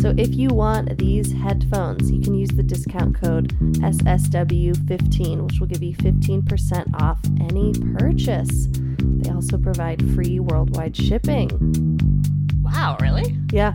So 0.00 0.12
if 0.18 0.34
you 0.34 0.48
want 0.48 0.98
these 0.98 1.32
headphones, 1.32 2.10
you 2.10 2.20
can 2.20 2.34
use 2.34 2.50
the 2.50 2.64
discount 2.64 3.14
code 3.14 3.56
SSW15, 3.74 5.44
which 5.44 5.60
will 5.60 5.68
give 5.68 5.84
you 5.84 5.94
15% 5.94 7.00
off 7.00 7.20
any 7.40 7.72
purchase. 7.96 8.66
They 8.72 9.30
also 9.30 9.58
provide 9.58 10.02
free 10.16 10.40
worldwide 10.40 10.96
shipping. 10.96 11.50
wow, 12.64 12.96
really? 13.00 13.38
Yeah. 13.52 13.72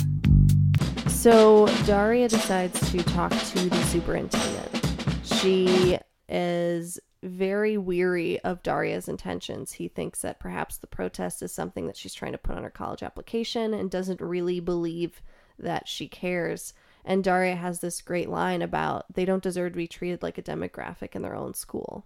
So 1.22 1.68
Daria 1.86 2.28
decides 2.28 2.90
to 2.90 2.98
talk 3.04 3.30
to 3.30 3.70
the 3.70 3.84
superintendent. 3.84 4.84
She 5.24 6.00
is 6.28 7.00
very 7.22 7.78
weary 7.78 8.40
of 8.40 8.64
Daria's 8.64 9.08
intentions. 9.08 9.74
He 9.74 9.88
thinks 9.88 10.22
that 10.22 10.40
perhaps 10.40 10.78
the 10.78 10.88
protest 10.88 11.44
is 11.44 11.52
something 11.52 11.86
that 11.86 11.96
she's 11.96 12.16
trying 12.16 12.32
to 12.32 12.40
put 12.40 12.56
on 12.56 12.64
her 12.64 12.72
college 12.72 13.04
application 13.04 13.72
and 13.76 13.92
doesn't 13.92 14.20
really 14.20 14.60
believe 14.60 15.22
that 15.60 15.88
she 15.88 16.08
cares. 16.08 16.74
And 17.06 17.24
Daria 17.24 17.56
has 17.56 17.82
this 17.82 18.02
great 18.02 18.28
line 18.28 18.64
about 18.64 19.14
they 19.14 19.24
don't 19.24 19.44
deserve 19.44 19.74
to 19.74 19.78
be 19.78 19.88
treated 19.88 20.24
like 20.24 20.40
a 20.40 20.42
demographic 20.42 21.16
in 21.16 21.22
their 21.22 21.36
own 21.36 21.54
school. 21.54 22.04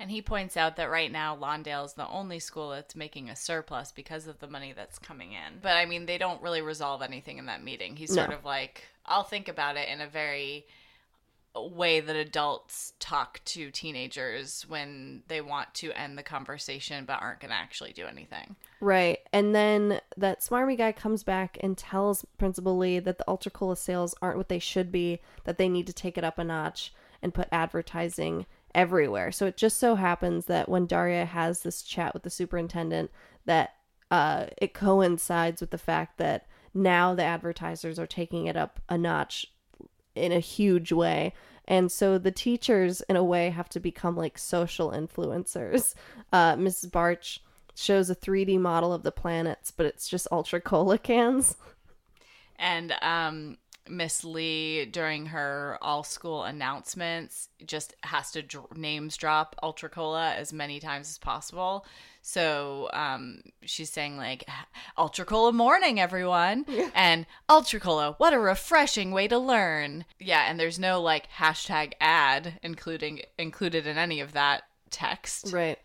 And 0.00 0.10
he 0.10 0.22
points 0.22 0.56
out 0.56 0.76
that 0.76 0.90
right 0.90 1.10
now 1.10 1.36
Lawndale 1.36 1.84
is 1.84 1.94
the 1.94 2.08
only 2.08 2.38
school 2.38 2.70
that's 2.70 2.94
making 2.94 3.30
a 3.30 3.36
surplus 3.36 3.90
because 3.90 4.28
of 4.28 4.38
the 4.38 4.46
money 4.46 4.72
that's 4.72 4.98
coming 4.98 5.32
in. 5.32 5.58
But 5.60 5.76
I 5.76 5.86
mean, 5.86 6.06
they 6.06 6.18
don't 6.18 6.40
really 6.40 6.62
resolve 6.62 7.02
anything 7.02 7.38
in 7.38 7.46
that 7.46 7.64
meeting. 7.64 7.96
He's 7.96 8.14
sort 8.14 8.32
of 8.32 8.44
like, 8.44 8.84
I'll 9.04 9.24
think 9.24 9.48
about 9.48 9.76
it 9.76 9.88
in 9.88 10.00
a 10.00 10.06
very 10.06 10.66
way 11.56 11.98
that 11.98 12.14
adults 12.14 12.92
talk 13.00 13.40
to 13.44 13.70
teenagers 13.70 14.64
when 14.68 15.22
they 15.28 15.40
want 15.40 15.74
to 15.74 15.90
end 15.92 16.16
the 16.16 16.22
conversation 16.22 17.04
but 17.04 17.20
aren't 17.20 17.40
going 17.40 17.50
to 17.50 17.56
actually 17.56 17.92
do 17.92 18.06
anything. 18.06 18.54
Right. 18.80 19.18
And 19.32 19.54
then 19.54 20.00
that 20.16 20.40
smarmy 20.40 20.76
guy 20.78 20.92
comes 20.92 21.24
back 21.24 21.58
and 21.60 21.76
tells 21.76 22.24
Principal 22.38 22.76
Li 22.76 23.00
that 23.00 23.18
the 23.18 23.28
Ultra 23.28 23.50
Cola 23.50 23.76
sales 23.76 24.14
aren't 24.22 24.36
what 24.36 24.48
they 24.48 24.60
should 24.60 24.92
be, 24.92 25.20
that 25.44 25.58
they 25.58 25.68
need 25.68 25.88
to 25.88 25.92
take 25.92 26.16
it 26.16 26.24
up 26.24 26.38
a 26.38 26.44
notch 26.44 26.92
and 27.20 27.34
put 27.34 27.48
advertising 27.50 28.46
everywhere. 28.74 29.32
So 29.32 29.46
it 29.46 29.56
just 29.56 29.78
so 29.78 29.94
happens 29.94 30.46
that 30.46 30.68
when 30.68 30.86
Daria 30.86 31.24
has 31.24 31.62
this 31.62 31.82
chat 31.82 32.14
with 32.14 32.22
the 32.22 32.30
superintendent, 32.30 33.10
that 33.44 33.74
uh, 34.10 34.46
it 34.58 34.74
coincides 34.74 35.60
with 35.60 35.70
the 35.70 35.78
fact 35.78 36.18
that 36.18 36.46
now 36.74 37.14
the 37.14 37.24
advertisers 37.24 37.98
are 37.98 38.06
taking 38.06 38.46
it 38.46 38.56
up 38.56 38.80
a 38.88 38.96
notch 38.96 39.46
in 40.14 40.32
a 40.32 40.40
huge 40.40 40.92
way. 40.92 41.32
And 41.66 41.92
so 41.92 42.16
the 42.16 42.30
teachers, 42.30 43.02
in 43.02 43.16
a 43.16 43.24
way, 43.24 43.50
have 43.50 43.68
to 43.70 43.80
become 43.80 44.16
like 44.16 44.38
social 44.38 44.90
influencers. 44.90 45.94
Uh, 46.30 46.54
Mrs. 46.56 46.92
Barch 46.92 47.42
shows 47.74 48.10
a 48.10 48.14
3D 48.14 48.60
model 48.60 48.92
of 48.92 49.02
the 49.02 49.10
planets, 49.10 49.70
but 49.70 49.86
it's 49.86 50.06
just 50.06 50.28
Ultra 50.30 50.60
Cola 50.60 50.98
cans. 50.98 51.56
And 52.56 52.94
um, 53.00 53.56
Miss 53.90 54.24
Li, 54.24 54.86
during 54.86 55.26
her 55.26 55.78
all 55.80 56.04
school 56.04 56.44
announcements, 56.44 57.48
just 57.64 57.94
has 58.02 58.30
to 58.32 58.42
dr- 58.42 58.76
names 58.76 59.16
drop 59.16 59.56
Ultra 59.62 59.88
Cola 59.88 60.34
as 60.34 60.52
many 60.52 60.80
times 60.80 61.08
as 61.08 61.18
possible. 61.18 61.86
So 62.22 62.90
um, 62.92 63.40
she's 63.62 63.90
saying, 63.90 64.16
like, 64.16 64.44
Ultra 64.96 65.24
Cola 65.24 65.52
morning, 65.52 66.00
everyone. 66.00 66.66
And 66.94 67.26
Ultra 67.48 67.80
Cola, 67.80 68.14
what 68.18 68.32
a 68.32 68.38
refreshing 68.38 69.12
way 69.12 69.28
to 69.28 69.38
learn. 69.38 70.04
Yeah, 70.18 70.44
and 70.48 70.58
there's 70.58 70.78
no 70.78 71.00
like 71.00 71.28
hashtag 71.38 71.92
ad 72.00 72.58
including 72.62 73.22
included 73.38 73.86
in 73.86 73.98
any 73.98 74.20
of 74.20 74.32
that 74.32 74.64
text. 74.90 75.52
Right. 75.52 75.78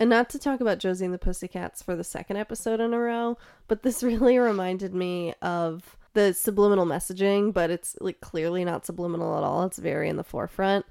And 0.00 0.10
not 0.10 0.30
to 0.30 0.38
talk 0.38 0.60
about 0.60 0.78
Josie 0.78 1.04
and 1.04 1.14
the 1.14 1.18
Pussycats 1.18 1.82
for 1.82 1.96
the 1.96 2.04
second 2.04 2.36
episode 2.36 2.80
in 2.80 2.94
a 2.94 2.98
row, 2.98 3.36
but 3.66 3.82
this 3.82 4.02
really 4.04 4.38
reminded 4.38 4.94
me 4.94 5.34
of 5.42 5.96
the 6.18 6.34
subliminal 6.34 6.84
messaging, 6.84 7.52
but 7.52 7.70
it's 7.70 7.96
like 8.00 8.20
clearly 8.20 8.64
not 8.64 8.84
subliminal 8.84 9.36
at 9.38 9.44
all. 9.44 9.62
It's 9.64 9.78
very 9.78 10.08
in 10.08 10.16
the 10.16 10.24
forefront. 10.24 10.84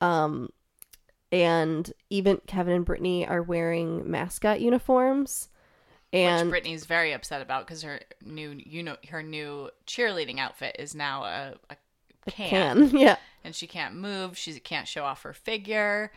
Um, 0.00 0.48
and 1.30 1.92
even 2.08 2.40
Kevin 2.46 2.72
and 2.72 2.84
Brittany 2.84 3.26
are 3.26 3.42
wearing 3.42 4.10
mascot 4.10 4.62
uniforms. 4.62 5.48
And 6.14 6.48
which 6.48 6.52
Brittany's 6.52 6.86
very 6.86 7.12
upset 7.12 7.42
about 7.42 7.66
because 7.66 7.82
her 7.82 8.00
new, 8.24 8.54
you 8.56 8.82
know, 8.82 8.96
her 9.10 9.22
new 9.22 9.68
cheerleading 9.86 10.38
outfit 10.38 10.76
is 10.78 10.94
now 10.94 11.24
a, 11.24 11.54
a 11.68 11.76
can, 12.30 12.88
can, 12.88 12.98
yeah. 12.98 13.16
and 13.44 13.54
she 13.54 13.66
can't 13.66 13.94
move. 13.94 14.38
She 14.38 14.58
can't 14.60 14.88
show 14.88 15.04
off 15.04 15.22
her 15.22 15.34
figure. 15.34 16.10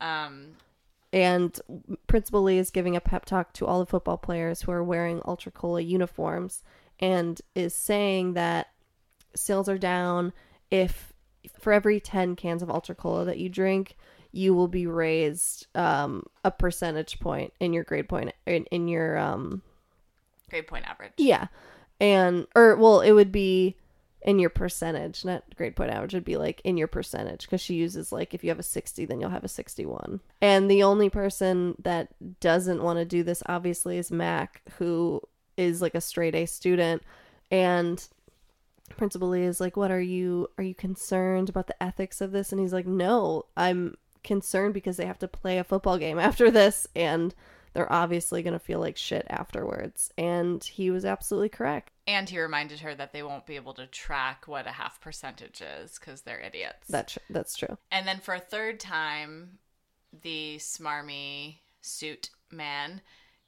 Um, 0.00 0.56
And 1.12 1.60
Principal 2.06 2.42
Li 2.42 2.56
is 2.56 2.70
giving 2.70 2.96
a 2.96 3.00
pep 3.00 3.26
talk 3.26 3.52
to 3.54 3.66
all 3.66 3.78
the 3.80 3.86
football 3.86 4.16
players 4.16 4.62
who 4.62 4.72
are 4.72 4.82
wearing 4.82 5.20
Ultra 5.26 5.52
Cola 5.52 5.82
uniforms 5.82 6.64
and 7.00 7.40
is 7.54 7.74
saying 7.74 8.34
that 8.34 8.68
sales 9.34 9.68
are 9.68 9.78
down 9.78 10.32
if 10.70 11.12
for 11.58 11.72
every 11.72 12.00
10 12.00 12.36
cans 12.36 12.62
of 12.62 12.70
Ultra 12.70 12.94
Cola 12.94 13.24
that 13.26 13.38
you 13.38 13.48
drink, 13.48 13.96
you 14.32 14.54
will 14.54 14.68
be 14.68 14.86
raised 14.86 15.66
um, 15.74 16.24
a 16.44 16.50
percentage 16.50 17.20
point 17.20 17.52
in 17.60 17.72
your 17.72 17.84
grade 17.84 18.08
point 18.08 18.32
in, 18.46 18.64
in 18.66 18.88
your 18.88 19.16
um 19.16 19.62
grade 20.50 20.66
point 20.66 20.88
average. 20.88 21.12
yeah. 21.16 21.46
And 21.98 22.46
or 22.54 22.76
well, 22.76 23.00
it 23.00 23.12
would 23.12 23.32
be 23.32 23.76
in 24.22 24.38
your 24.38 24.50
percentage, 24.50 25.24
not 25.24 25.42
grade 25.56 25.76
point 25.76 25.90
average. 25.90 26.12
It'd 26.12 26.24
be 26.24 26.36
like 26.36 26.60
in 26.64 26.76
your 26.76 26.88
percentage 26.88 27.42
because 27.42 27.60
she 27.60 27.74
uses 27.74 28.12
like 28.12 28.34
if 28.34 28.42
you 28.44 28.50
have 28.50 28.58
a 28.58 28.64
60, 28.64 29.06
then 29.06 29.20
you'll 29.20 29.30
have 29.30 29.44
a 29.44 29.48
61. 29.48 30.20
And 30.42 30.70
the 30.70 30.82
only 30.82 31.08
person 31.08 31.76
that 31.82 32.08
doesn't 32.40 32.82
want 32.82 32.98
to 32.98 33.04
do 33.04 33.22
this 33.22 33.42
obviously 33.46 33.96
is 33.96 34.10
Mack, 34.10 34.62
who 34.78 35.22
is 35.56 35.82
like 35.82 35.94
a 35.94 36.00
straight 36.00 36.34
A 36.34 36.46
student. 36.46 37.02
And 37.50 38.06
Principal 38.96 39.28
Li 39.28 39.42
is 39.42 39.60
like, 39.60 39.76
"What 39.76 39.90
are 39.90 40.00
you? 40.00 40.48
Are 40.58 40.64
you 40.64 40.74
concerned 40.74 41.48
about 41.48 41.66
the 41.66 41.82
ethics 41.82 42.20
of 42.20 42.32
this?" 42.32 42.52
And 42.52 42.60
he's 42.60 42.72
like, 42.72 42.86
"No, 42.86 43.46
I'm 43.56 43.96
concerned 44.22 44.74
because 44.74 44.96
they 44.96 45.06
have 45.06 45.18
to 45.20 45.28
play 45.28 45.58
a 45.58 45.64
football 45.64 45.98
game 45.98 46.18
after 46.18 46.50
this, 46.50 46.86
and 46.94 47.34
they're 47.72 47.92
obviously 47.92 48.42
gonna 48.42 48.58
feel 48.58 48.80
like 48.80 48.96
shit 48.96 49.26
afterwards." 49.28 50.10
And 50.16 50.62
he 50.62 50.90
was 50.90 51.04
absolutely 51.04 51.48
correct. 51.48 51.90
And 52.06 52.28
he 52.28 52.38
reminded 52.38 52.80
her 52.80 52.94
that 52.94 53.12
they 53.12 53.22
won't 53.22 53.46
be 53.46 53.56
able 53.56 53.74
to 53.74 53.86
track 53.86 54.46
what 54.46 54.66
a 54.66 54.72
half 54.72 55.00
percentage 55.00 55.60
is 55.60 55.98
because 55.98 56.22
they're 56.22 56.40
idiots. 56.40 56.86
That 56.88 57.08
tr- 57.08 57.18
that's 57.28 57.56
true. 57.56 57.78
And 57.90 58.06
then 58.06 58.20
for 58.20 58.34
a 58.34 58.40
third 58.40 58.78
time, 58.78 59.58
the 60.12 60.56
smarmy 60.58 61.58
suit 61.80 62.30
man 62.50 63.02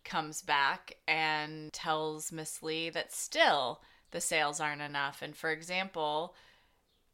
comes 0.05 0.43
back 0.43 0.97
and 1.07 1.73
tells 1.73 2.33
Miss 2.33 2.63
Li 2.63 2.91
that 2.91 3.13
still 3.13 3.81
the 4.11 4.21
sales 4.21 4.61
aren't 4.61 4.83
enough. 4.83 5.23
And 5.23 5.37
for 5.37 5.51
example, 5.51 6.35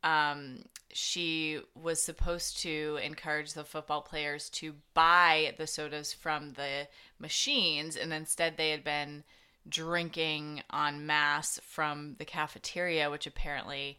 um, 0.05 0.66
she 0.92 1.61
was 1.75 2.01
supposed 2.01 2.59
to 2.59 2.99
encourage 3.03 3.55
the 3.55 3.64
football 3.64 4.03
players 4.03 4.51
to 4.51 4.75
buy 4.92 5.55
the 5.57 5.66
sodas 5.66 6.12
from 6.12 6.53
the 6.53 6.88
machines, 7.18 7.97
and 7.97 8.12
instead 8.12 8.57
they 8.57 8.70
had 8.70 8.85
been 8.85 9.25
drinking 9.66 10.62
en 10.73 11.07
masse 11.07 11.59
from 11.64 12.16
the 12.18 12.25
cafeteria, 12.27 13.11
which 13.11 13.27
apparently 13.27 13.99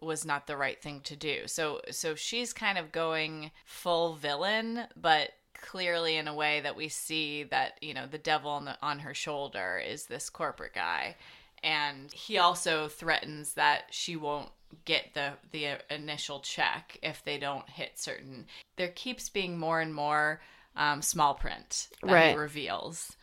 was 0.00 0.24
not 0.24 0.46
the 0.46 0.56
right 0.56 0.80
thing 0.80 1.00
to 1.00 1.16
do. 1.16 1.46
So 1.46 1.80
so 1.90 2.14
she's 2.14 2.52
kind 2.52 2.78
of 2.78 2.92
going 2.92 3.50
full 3.64 4.14
villain, 4.14 4.86
but 4.94 5.30
clearly 5.60 6.16
in 6.16 6.28
a 6.28 6.34
way 6.34 6.60
that 6.60 6.76
we 6.76 6.88
see 6.88 7.44
that, 7.44 7.78
you 7.80 7.94
know, 7.94 8.06
the 8.06 8.18
devil 8.18 8.50
on, 8.50 8.64
the, 8.64 8.76
on 8.82 9.00
her 9.00 9.14
shoulder 9.14 9.78
is 9.84 10.06
this 10.06 10.30
corporate 10.30 10.74
guy. 10.74 11.16
And 11.62 12.12
he 12.12 12.38
also 12.38 12.88
threatens 12.88 13.54
that 13.54 13.84
she 13.90 14.16
won't 14.16 14.50
get 14.84 15.14
the 15.14 15.32
the 15.50 15.66
initial 15.90 16.40
check 16.40 16.98
if 17.02 17.24
they 17.24 17.38
don't 17.38 17.66
hit 17.70 17.98
certain 17.98 18.44
there 18.76 18.88
keeps 18.88 19.30
being 19.30 19.56
more 19.58 19.80
and 19.80 19.94
more 19.94 20.42
um, 20.76 21.00
small 21.00 21.32
print 21.32 21.88
that 22.02 22.12
Right. 22.12 22.30
he 22.32 22.36
reveals 22.36 23.16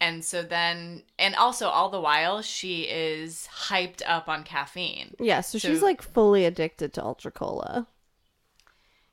and 0.00 0.24
so 0.24 0.42
then 0.42 1.02
and 1.18 1.34
also 1.34 1.68
all 1.68 1.90
the 1.90 2.00
while 2.00 2.40
she 2.40 2.84
is 2.84 3.46
hyped 3.68 4.00
up 4.06 4.26
on 4.26 4.42
caffeine 4.42 5.14
Yeah, 5.20 5.42
so, 5.42 5.58
she's 5.58 5.82
like 5.82 6.00
fully 6.00 6.46
addicted 6.46 6.94
to 6.94 7.04
Ultra 7.04 7.30
Cola. 7.30 7.86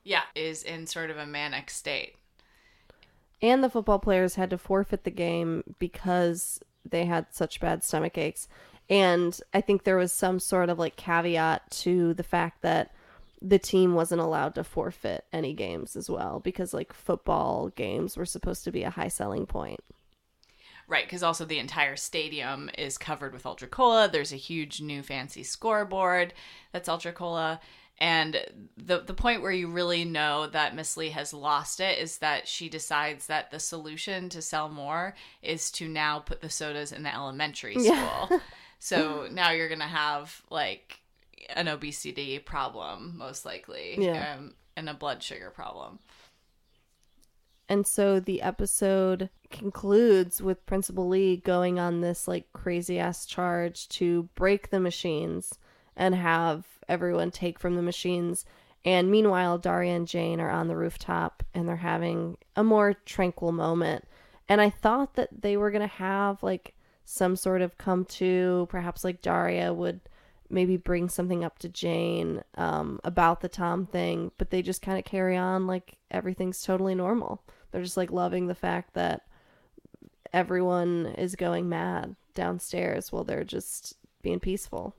yeah 0.04 0.22
is 0.34 0.62
in 0.62 0.86
sort 0.86 1.10
of 1.10 1.18
a 1.18 1.26
manic 1.26 1.68
state 1.68 2.14
And 3.40 3.62
the 3.62 3.70
football 3.70 3.98
players 3.98 4.34
had 4.34 4.50
to 4.50 4.58
forfeit 4.58 5.04
the 5.04 5.10
game 5.10 5.62
because 5.78 6.60
they 6.84 7.04
had 7.04 7.26
such 7.30 7.60
bad 7.60 7.84
stomach 7.84 8.18
aches. 8.18 8.48
And 8.90 9.38
I 9.52 9.60
think 9.60 9.84
there 9.84 9.96
was 9.96 10.12
some 10.12 10.40
sort 10.40 10.70
of 10.70 10.78
like 10.78 10.96
caveat 10.96 11.70
to 11.82 12.14
the 12.14 12.22
fact 12.22 12.62
that 12.62 12.92
the 13.40 13.58
team 13.58 13.94
wasn't 13.94 14.20
allowed 14.20 14.54
to 14.56 14.64
forfeit 14.64 15.24
any 15.32 15.52
games 15.52 15.94
as 15.94 16.10
well 16.10 16.40
because 16.40 16.74
like 16.74 16.92
football 16.92 17.68
games 17.68 18.16
were 18.16 18.24
supposed 18.24 18.64
to 18.64 18.72
be 18.72 18.82
a 18.82 18.90
high 18.90 19.08
selling 19.08 19.46
point. 19.46 19.80
Right, 20.88 21.04
because 21.04 21.22
also 21.22 21.44
the 21.44 21.58
entire 21.58 21.96
stadium 21.96 22.70
is 22.78 22.96
covered 22.96 23.34
with 23.34 23.44
Ultra 23.44 23.68
Cola. 23.68 24.08
There's 24.10 24.32
a 24.32 24.36
huge 24.36 24.80
new 24.80 25.02
fancy 25.02 25.42
scoreboard 25.42 26.32
that's 26.72 26.88
Ultra 26.88 27.12
Cola. 27.12 27.60
And 28.00 28.40
the 28.76 29.00
the 29.00 29.14
point 29.14 29.42
where 29.42 29.50
you 29.50 29.68
really 29.68 30.04
know 30.04 30.46
that 30.46 30.74
Miss 30.74 30.96
Li 30.96 31.10
has 31.10 31.34
lost 31.34 31.80
it 31.80 31.98
is 31.98 32.18
that 32.18 32.46
she 32.46 32.68
decides 32.68 33.26
that 33.26 33.50
the 33.50 33.58
solution 33.58 34.28
to 34.28 34.40
sell 34.40 34.68
more 34.68 35.14
is 35.42 35.70
to 35.72 35.88
now 35.88 36.20
put 36.20 36.40
the 36.40 36.48
sodas 36.50 36.92
in 36.92 37.02
the 37.02 37.12
elementary 37.12 37.74
school. 37.74 37.84
Yeah. 38.30 38.38
so 38.78 39.28
now 39.32 39.50
you're 39.50 39.68
gonna 39.68 39.84
have 39.88 40.42
like 40.48 41.00
an 41.50 41.66
obesity 41.66 42.38
problem, 42.38 43.14
most 43.16 43.44
likely, 43.44 43.96
Yeah. 43.98 44.34
um, 44.38 44.54
and 44.76 44.88
a 44.88 44.94
blood 44.94 45.22
sugar 45.22 45.50
problem. 45.50 45.98
And 47.68 47.86
so 47.86 48.18
the 48.20 48.40
episode 48.42 49.28
concludes 49.50 50.40
with 50.40 50.64
Principal 50.66 51.08
Li 51.08 51.36
going 51.38 51.78
on 51.78 52.00
this 52.00 52.26
like 52.28 52.52
crazy 52.52 52.98
ass 52.98 53.26
charge 53.26 53.88
to 53.90 54.28
break 54.34 54.70
the 54.70 54.80
machines 54.80 55.58
and 55.96 56.14
have 56.14 56.64
everyone 56.88 57.30
take 57.30 57.58
from 57.58 57.76
the 57.76 57.82
machines. 57.82 58.44
And 58.84 59.10
meanwhile, 59.10 59.58
Daria 59.58 59.94
and 59.94 60.06
Jane 60.06 60.40
are 60.40 60.50
on 60.50 60.68
the 60.68 60.76
rooftop 60.76 61.42
and 61.52 61.68
they're 61.68 61.76
having 61.76 62.38
a 62.56 62.64
more 62.64 62.94
tranquil 62.94 63.52
moment. 63.52 64.04
And 64.48 64.60
I 64.60 64.70
thought 64.70 65.14
that 65.14 65.42
they 65.42 65.56
were 65.56 65.70
going 65.70 65.82
to 65.82 65.94
have 65.94 66.42
like 66.42 66.74
some 67.04 67.36
sort 67.36 67.62
of 67.62 67.78
come 67.78 68.04
to, 68.04 68.66
perhaps 68.70 69.04
like 69.04 69.22
Daria 69.22 69.72
would 69.74 70.00
maybe 70.50 70.76
bring 70.76 71.08
something 71.08 71.44
up 71.44 71.58
to 71.58 71.68
Jane 71.68 72.42
um, 72.56 73.00
about 73.04 73.40
the 73.40 73.48
Tom 73.48 73.86
thing, 73.86 74.30
but 74.38 74.50
they 74.50 74.62
just 74.62 74.82
kind 74.82 74.98
of 74.98 75.04
carry 75.04 75.36
on 75.36 75.66
like 75.66 75.98
everything's 76.10 76.62
totally 76.62 76.94
normal. 76.94 77.42
They're 77.70 77.82
just 77.82 77.96
like 77.96 78.10
loving 78.10 78.46
the 78.46 78.54
fact 78.54 78.94
that 78.94 79.22
everyone 80.32 81.14
is 81.18 81.36
going 81.36 81.68
mad 81.68 82.16
downstairs 82.34 83.12
while 83.12 83.24
they're 83.24 83.44
just 83.44 83.94
being 84.22 84.40
peaceful. 84.40 84.94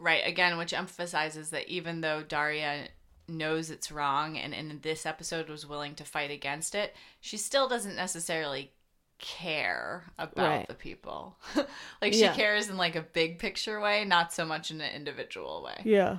Right, 0.00 0.22
again, 0.24 0.56
which 0.58 0.72
emphasizes 0.72 1.50
that 1.50 1.68
even 1.68 2.00
though 2.00 2.22
Daria 2.22 2.88
knows 3.26 3.68
it's 3.70 3.90
wrong 3.92 4.38
and 4.38 4.54
in 4.54 4.78
this 4.82 5.04
episode 5.04 5.48
was 5.50 5.66
willing 5.66 5.94
to 5.96 6.04
fight 6.04 6.30
against 6.30 6.74
it, 6.74 6.94
she 7.20 7.36
still 7.36 7.68
doesn't 7.68 7.96
necessarily 7.96 8.72
care 9.18 10.04
about 10.18 10.48
Right. 10.58 10.68
the 10.68 10.74
people. 10.74 11.36
like 12.00 12.12
she 12.12 12.20
Yeah. 12.20 12.34
cares 12.34 12.68
in 12.68 12.76
like 12.76 12.94
a 12.96 13.02
big 13.02 13.38
picture 13.38 13.80
way, 13.80 14.04
not 14.04 14.32
so 14.32 14.44
much 14.46 14.70
in 14.70 14.80
an 14.80 14.94
individual 14.94 15.62
way. 15.64 15.80
Yeah. 15.84 16.18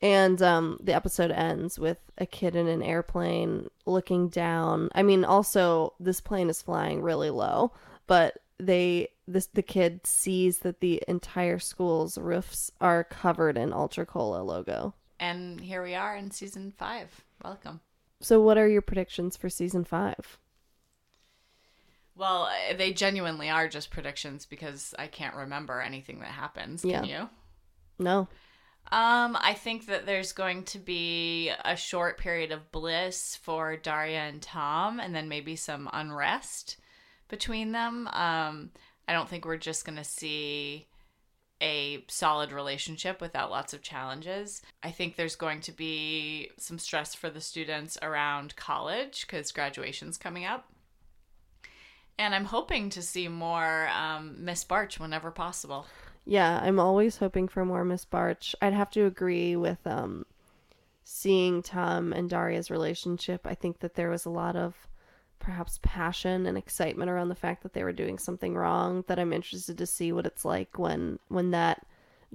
And 0.00 0.40
um, 0.42 0.78
the 0.82 0.94
episode 0.94 1.30
ends 1.30 1.78
with 1.78 1.98
a 2.18 2.26
kid 2.26 2.54
in 2.54 2.68
an 2.68 2.82
airplane 2.82 3.68
looking 3.86 4.28
down. 4.28 4.90
I 4.94 5.02
mean, 5.02 5.24
also 5.24 5.94
this 5.98 6.20
plane 6.20 6.48
is 6.50 6.62
flying 6.62 7.02
really 7.02 7.30
low, 7.30 7.72
but 8.06 8.38
they 8.58 9.08
this 9.26 9.46
the 9.46 9.62
kid 9.62 10.06
sees 10.06 10.58
that 10.60 10.80
the 10.80 11.02
entire 11.08 11.58
school's 11.58 12.18
roofs 12.18 12.70
are 12.80 13.04
covered 13.04 13.56
in 13.56 13.72
Ultra 13.72 14.06
Cola 14.06 14.42
logo. 14.42 14.94
And 15.18 15.60
here 15.60 15.82
we 15.82 15.94
are 15.94 16.16
in 16.16 16.30
season 16.30 16.72
5. 16.76 17.24
Welcome. 17.42 17.80
So, 18.20 18.40
what 18.40 18.58
are 18.58 18.68
your 18.68 18.82
predictions 18.82 19.36
for 19.36 19.48
season 19.48 19.84
five? 19.84 20.38
Well, 22.16 22.48
they 22.76 22.92
genuinely 22.92 23.50
are 23.50 23.68
just 23.68 23.90
predictions 23.90 24.46
because 24.46 24.94
I 24.98 25.08
can't 25.08 25.34
remember 25.34 25.80
anything 25.80 26.20
that 26.20 26.28
happens. 26.28 26.82
Can 26.82 26.90
Yeah. 26.90 27.02
you? 27.04 27.30
No. 27.98 28.28
Um, 28.92 29.36
I 29.40 29.54
think 29.54 29.86
that 29.86 30.06
there's 30.06 30.32
going 30.32 30.64
to 30.66 30.78
be 30.78 31.50
a 31.64 31.74
short 31.74 32.18
period 32.18 32.52
of 32.52 32.70
bliss 32.70 33.34
for 33.36 33.76
Daria 33.76 34.20
and 34.20 34.40
Tom, 34.42 35.00
and 35.00 35.14
then 35.14 35.28
maybe 35.28 35.56
some 35.56 35.88
unrest 35.92 36.76
between 37.28 37.72
them. 37.72 38.06
Um, 38.08 38.70
I 39.06 39.12
don't 39.12 39.28
think 39.28 39.44
we're 39.44 39.56
just 39.56 39.84
going 39.84 39.98
to 39.98 40.04
see 40.04 40.86
a 41.62 42.04
solid 42.08 42.52
relationship 42.52 43.20
without 43.20 43.50
lots 43.50 43.72
of 43.72 43.82
challenges. 43.82 44.62
I 44.82 44.90
think 44.90 45.16
there's 45.16 45.36
going 45.36 45.60
to 45.62 45.72
be 45.72 46.50
some 46.58 46.78
stress 46.78 47.14
for 47.14 47.30
the 47.30 47.40
students 47.40 47.96
around 48.02 48.56
college 48.56 49.22
because 49.22 49.52
graduation's 49.52 50.18
coming 50.18 50.44
up. 50.44 50.68
And 52.18 52.34
I'm 52.34 52.44
hoping 52.44 52.90
to 52.90 53.02
see 53.02 53.28
more 53.28 53.88
um, 53.88 54.36
Miss 54.38 54.62
Barch 54.62 55.00
whenever 55.00 55.30
possible. 55.30 55.86
Yeah, 56.24 56.60
I'm 56.62 56.78
always 56.78 57.16
hoping 57.16 57.48
for 57.48 57.64
more 57.64 57.84
Miss 57.84 58.04
Barch. 58.04 58.54
I'd 58.62 58.72
have 58.72 58.90
to 58.90 59.04
agree 59.04 59.56
with 59.56 59.86
um 59.86 60.24
seeing 61.04 61.62
Tom 61.62 62.12
and 62.12 62.30
Daria's 62.30 62.70
relationship. 62.70 63.46
I 63.46 63.54
think 63.54 63.80
that 63.80 63.94
there 63.94 64.08
was 64.08 64.24
a 64.24 64.30
lot 64.30 64.56
of 64.56 64.74
perhaps 65.38 65.78
passion 65.82 66.46
and 66.46 66.56
excitement 66.58 67.10
around 67.10 67.28
the 67.28 67.34
fact 67.34 67.62
that 67.62 67.72
they 67.74 67.84
were 67.84 67.92
doing 67.92 68.18
something 68.18 68.54
wrong 68.54 69.04
that 69.08 69.18
I'm 69.18 69.32
interested 69.32 69.76
to 69.78 69.86
see 69.86 70.12
what 70.12 70.26
it's 70.26 70.44
like 70.44 70.78
when 70.78 71.18
when 71.28 71.50
that 71.52 71.86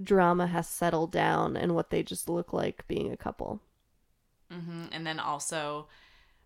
drama 0.01 0.47
has 0.47 0.67
settled 0.67 1.11
down 1.11 1.57
and 1.57 1.75
what 1.75 1.89
they 1.89 2.03
just 2.03 2.29
look 2.29 2.53
like 2.53 2.87
being 2.87 3.11
a 3.11 3.17
couple. 3.17 3.61
hmm 4.51 4.85
And 4.91 5.05
then 5.05 5.19
also 5.19 5.87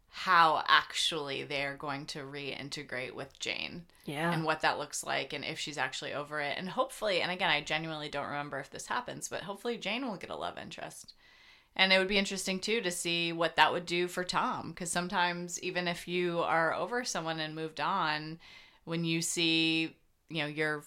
how 0.09 0.63
actually 0.67 1.43
they're 1.43 1.75
going 1.77 2.05
to 2.07 2.19
reintegrate 2.19 3.13
with 3.13 3.39
Jane 3.39 3.85
Yeah. 4.05 4.31
and 4.31 4.43
what 4.45 4.61
that 4.61 4.77
looks 4.79 5.03
like 5.03 5.33
and 5.33 5.45
if 5.45 5.59
she's 5.59 5.77
actually 5.77 6.13
over 6.13 6.39
it. 6.41 6.57
And 6.57 6.69
hopefully, 6.69 7.21
and 7.21 7.31
again, 7.31 7.49
I 7.49 7.61
genuinely 7.61 8.09
don't 8.09 8.27
remember 8.27 8.59
if 8.59 8.69
this 8.69 8.87
happens, 8.87 9.29
but 9.29 9.43
hopefully 9.43 9.77
Jane 9.77 10.07
will 10.07 10.17
get 10.17 10.29
a 10.29 10.35
love 10.35 10.57
interest. 10.57 11.13
And 11.75 11.91
it 11.91 11.97
would 11.97 12.07
be 12.07 12.17
interesting 12.17 12.59
too 12.59 12.81
to 12.81 12.91
see 12.91 13.33
what 13.33 13.55
that 13.55 13.71
would 13.71 13.85
do 13.85 14.07
for 14.07 14.23
Tom 14.23 14.69
because 14.69 14.91
sometimes 14.91 15.59
even 15.61 15.87
if 15.87 16.07
you 16.07 16.39
are 16.41 16.73
over 16.73 17.03
someone 17.03 17.39
and 17.39 17.55
moved 17.55 17.79
on, 17.79 18.39
when 18.85 19.03
you 19.03 19.21
see, 19.21 19.95
you 20.29 20.43
know, 20.43 20.47
your 20.47 20.83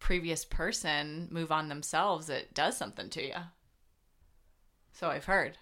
previous 0.00 0.44
person 0.44 1.28
move 1.30 1.52
on 1.52 1.68
themselves, 1.68 2.28
it 2.28 2.52
does 2.52 2.76
something 2.76 3.08
to 3.10 3.24
you. 3.24 3.34
So 4.92 5.08
I've 5.08 5.24
heard. 5.26 5.56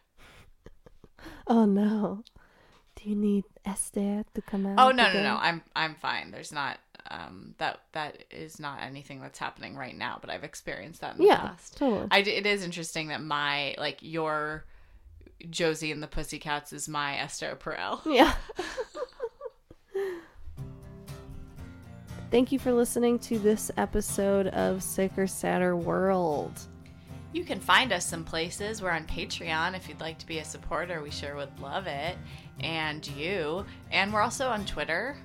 oh 1.47 1.65
no. 1.65 2.25
Do 2.97 3.09
you 3.09 3.17
need 3.17 3.45
Esther 3.65 4.25
to 4.35 4.43
come 4.43 4.67
out? 4.67 4.79
Oh 4.79 4.91
no 4.91 5.13
no 5.13 5.23
no! 5.23 5.37
I'm 5.41 5.63
I'm 5.75 5.95
fine. 5.95 6.31
There's 6.31 6.53
not 6.53 6.79
um 7.13 7.55
that 7.59 7.81
that 7.93 8.25
is 8.31 8.59
not 8.59 8.81
anything 8.83 9.21
that's 9.21 9.39
happening 9.39 9.77
right 9.77 9.97
now, 9.97 10.19
but 10.21 10.31
I've 10.31 10.45
experienced 10.45 11.01
that 11.03 11.13
in 11.13 11.19
the 11.19 11.27
Yeah, 11.27 11.39
past. 11.41 11.77
totally. 11.77 12.09
I 12.11 12.19
it 12.19 12.47
is 12.47 12.65
interesting 12.65 13.09
that 13.09 13.23
my 13.23 13.75
like 13.79 13.99
your 14.01 14.65
Josie 15.51 15.93
and 15.93 16.03
the 16.03 16.07
Pussycats 16.09 16.73
is 16.73 16.89
my 16.89 17.17
Esther 17.19 17.57
Perel. 17.61 18.01
Yeah. 18.07 18.35
Thank 22.31 22.51
you 22.51 22.59
for 22.59 22.73
listening 22.73 23.19
to 23.21 23.39
this 23.39 23.71
episode 23.77 24.47
of 24.49 24.83
Sicker 24.83 25.27
Sadder 25.27 25.77
World. 25.77 26.59
You 27.35 27.45
can 27.45 27.61
find 27.61 27.93
us 27.93 28.07
some 28.07 28.25
places. 28.25 28.81
We're 28.81 28.91
on 28.91 29.05
Patreon 29.07 29.77
if 29.77 29.87
you'd 29.89 30.01
like 30.01 30.19
to 30.19 30.27
be 30.27 30.39
a 30.39 30.45
supporter. 30.45 31.03
We 31.03 31.11
sure 31.11 31.37
would 31.37 31.59
love 31.61 31.87
it. 31.87 32.17
And 32.61 33.07
you. 33.09 33.67
And 33.91 34.13
we're 34.13 34.23
also 34.23 34.49
on 34.49 34.65
Twitter. 34.65 35.17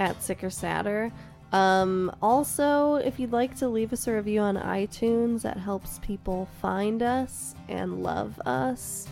At 0.00 0.20
Sicker 0.22 0.50
Sadder. 0.50 1.12
Um, 1.52 2.14
also, 2.22 2.94
if 2.94 3.20
you'd 3.20 3.32
like 3.32 3.56
to 3.56 3.68
leave 3.68 3.92
us 3.92 4.06
a 4.08 4.14
review 4.14 4.40
on 4.40 4.56
iTunes, 4.56 5.42
that 5.42 5.58
helps 5.58 5.98
people 6.00 6.48
find 6.60 7.02
us 7.02 7.54
and 7.68 8.02
love 8.02 8.40
us. 8.46 9.06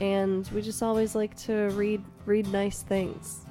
And 0.00 0.48
we 0.54 0.62
just 0.62 0.82
always 0.82 1.14
like 1.14 1.36
to 1.38 1.70
read 1.70 2.02
read 2.24 2.46
nice 2.52 2.82
things. 2.82 3.44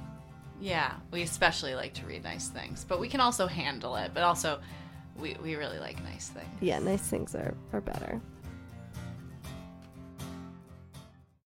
Yeah, 0.60 0.94
we 1.12 1.22
especially 1.22 1.74
like 1.74 1.94
to 1.94 2.06
read 2.06 2.24
nice 2.24 2.48
things, 2.48 2.84
but 2.88 2.98
we 2.98 3.08
can 3.08 3.20
also 3.20 3.46
handle 3.46 3.96
it. 3.96 4.12
But 4.14 4.22
also, 4.22 4.58
we, 5.16 5.36
we 5.42 5.56
really 5.56 5.78
like 5.78 6.02
nice 6.02 6.28
things. 6.28 6.48
Yeah, 6.60 6.78
nice 6.78 7.02
things 7.02 7.34
are, 7.34 7.54
are 7.72 7.80
better. 7.80 8.20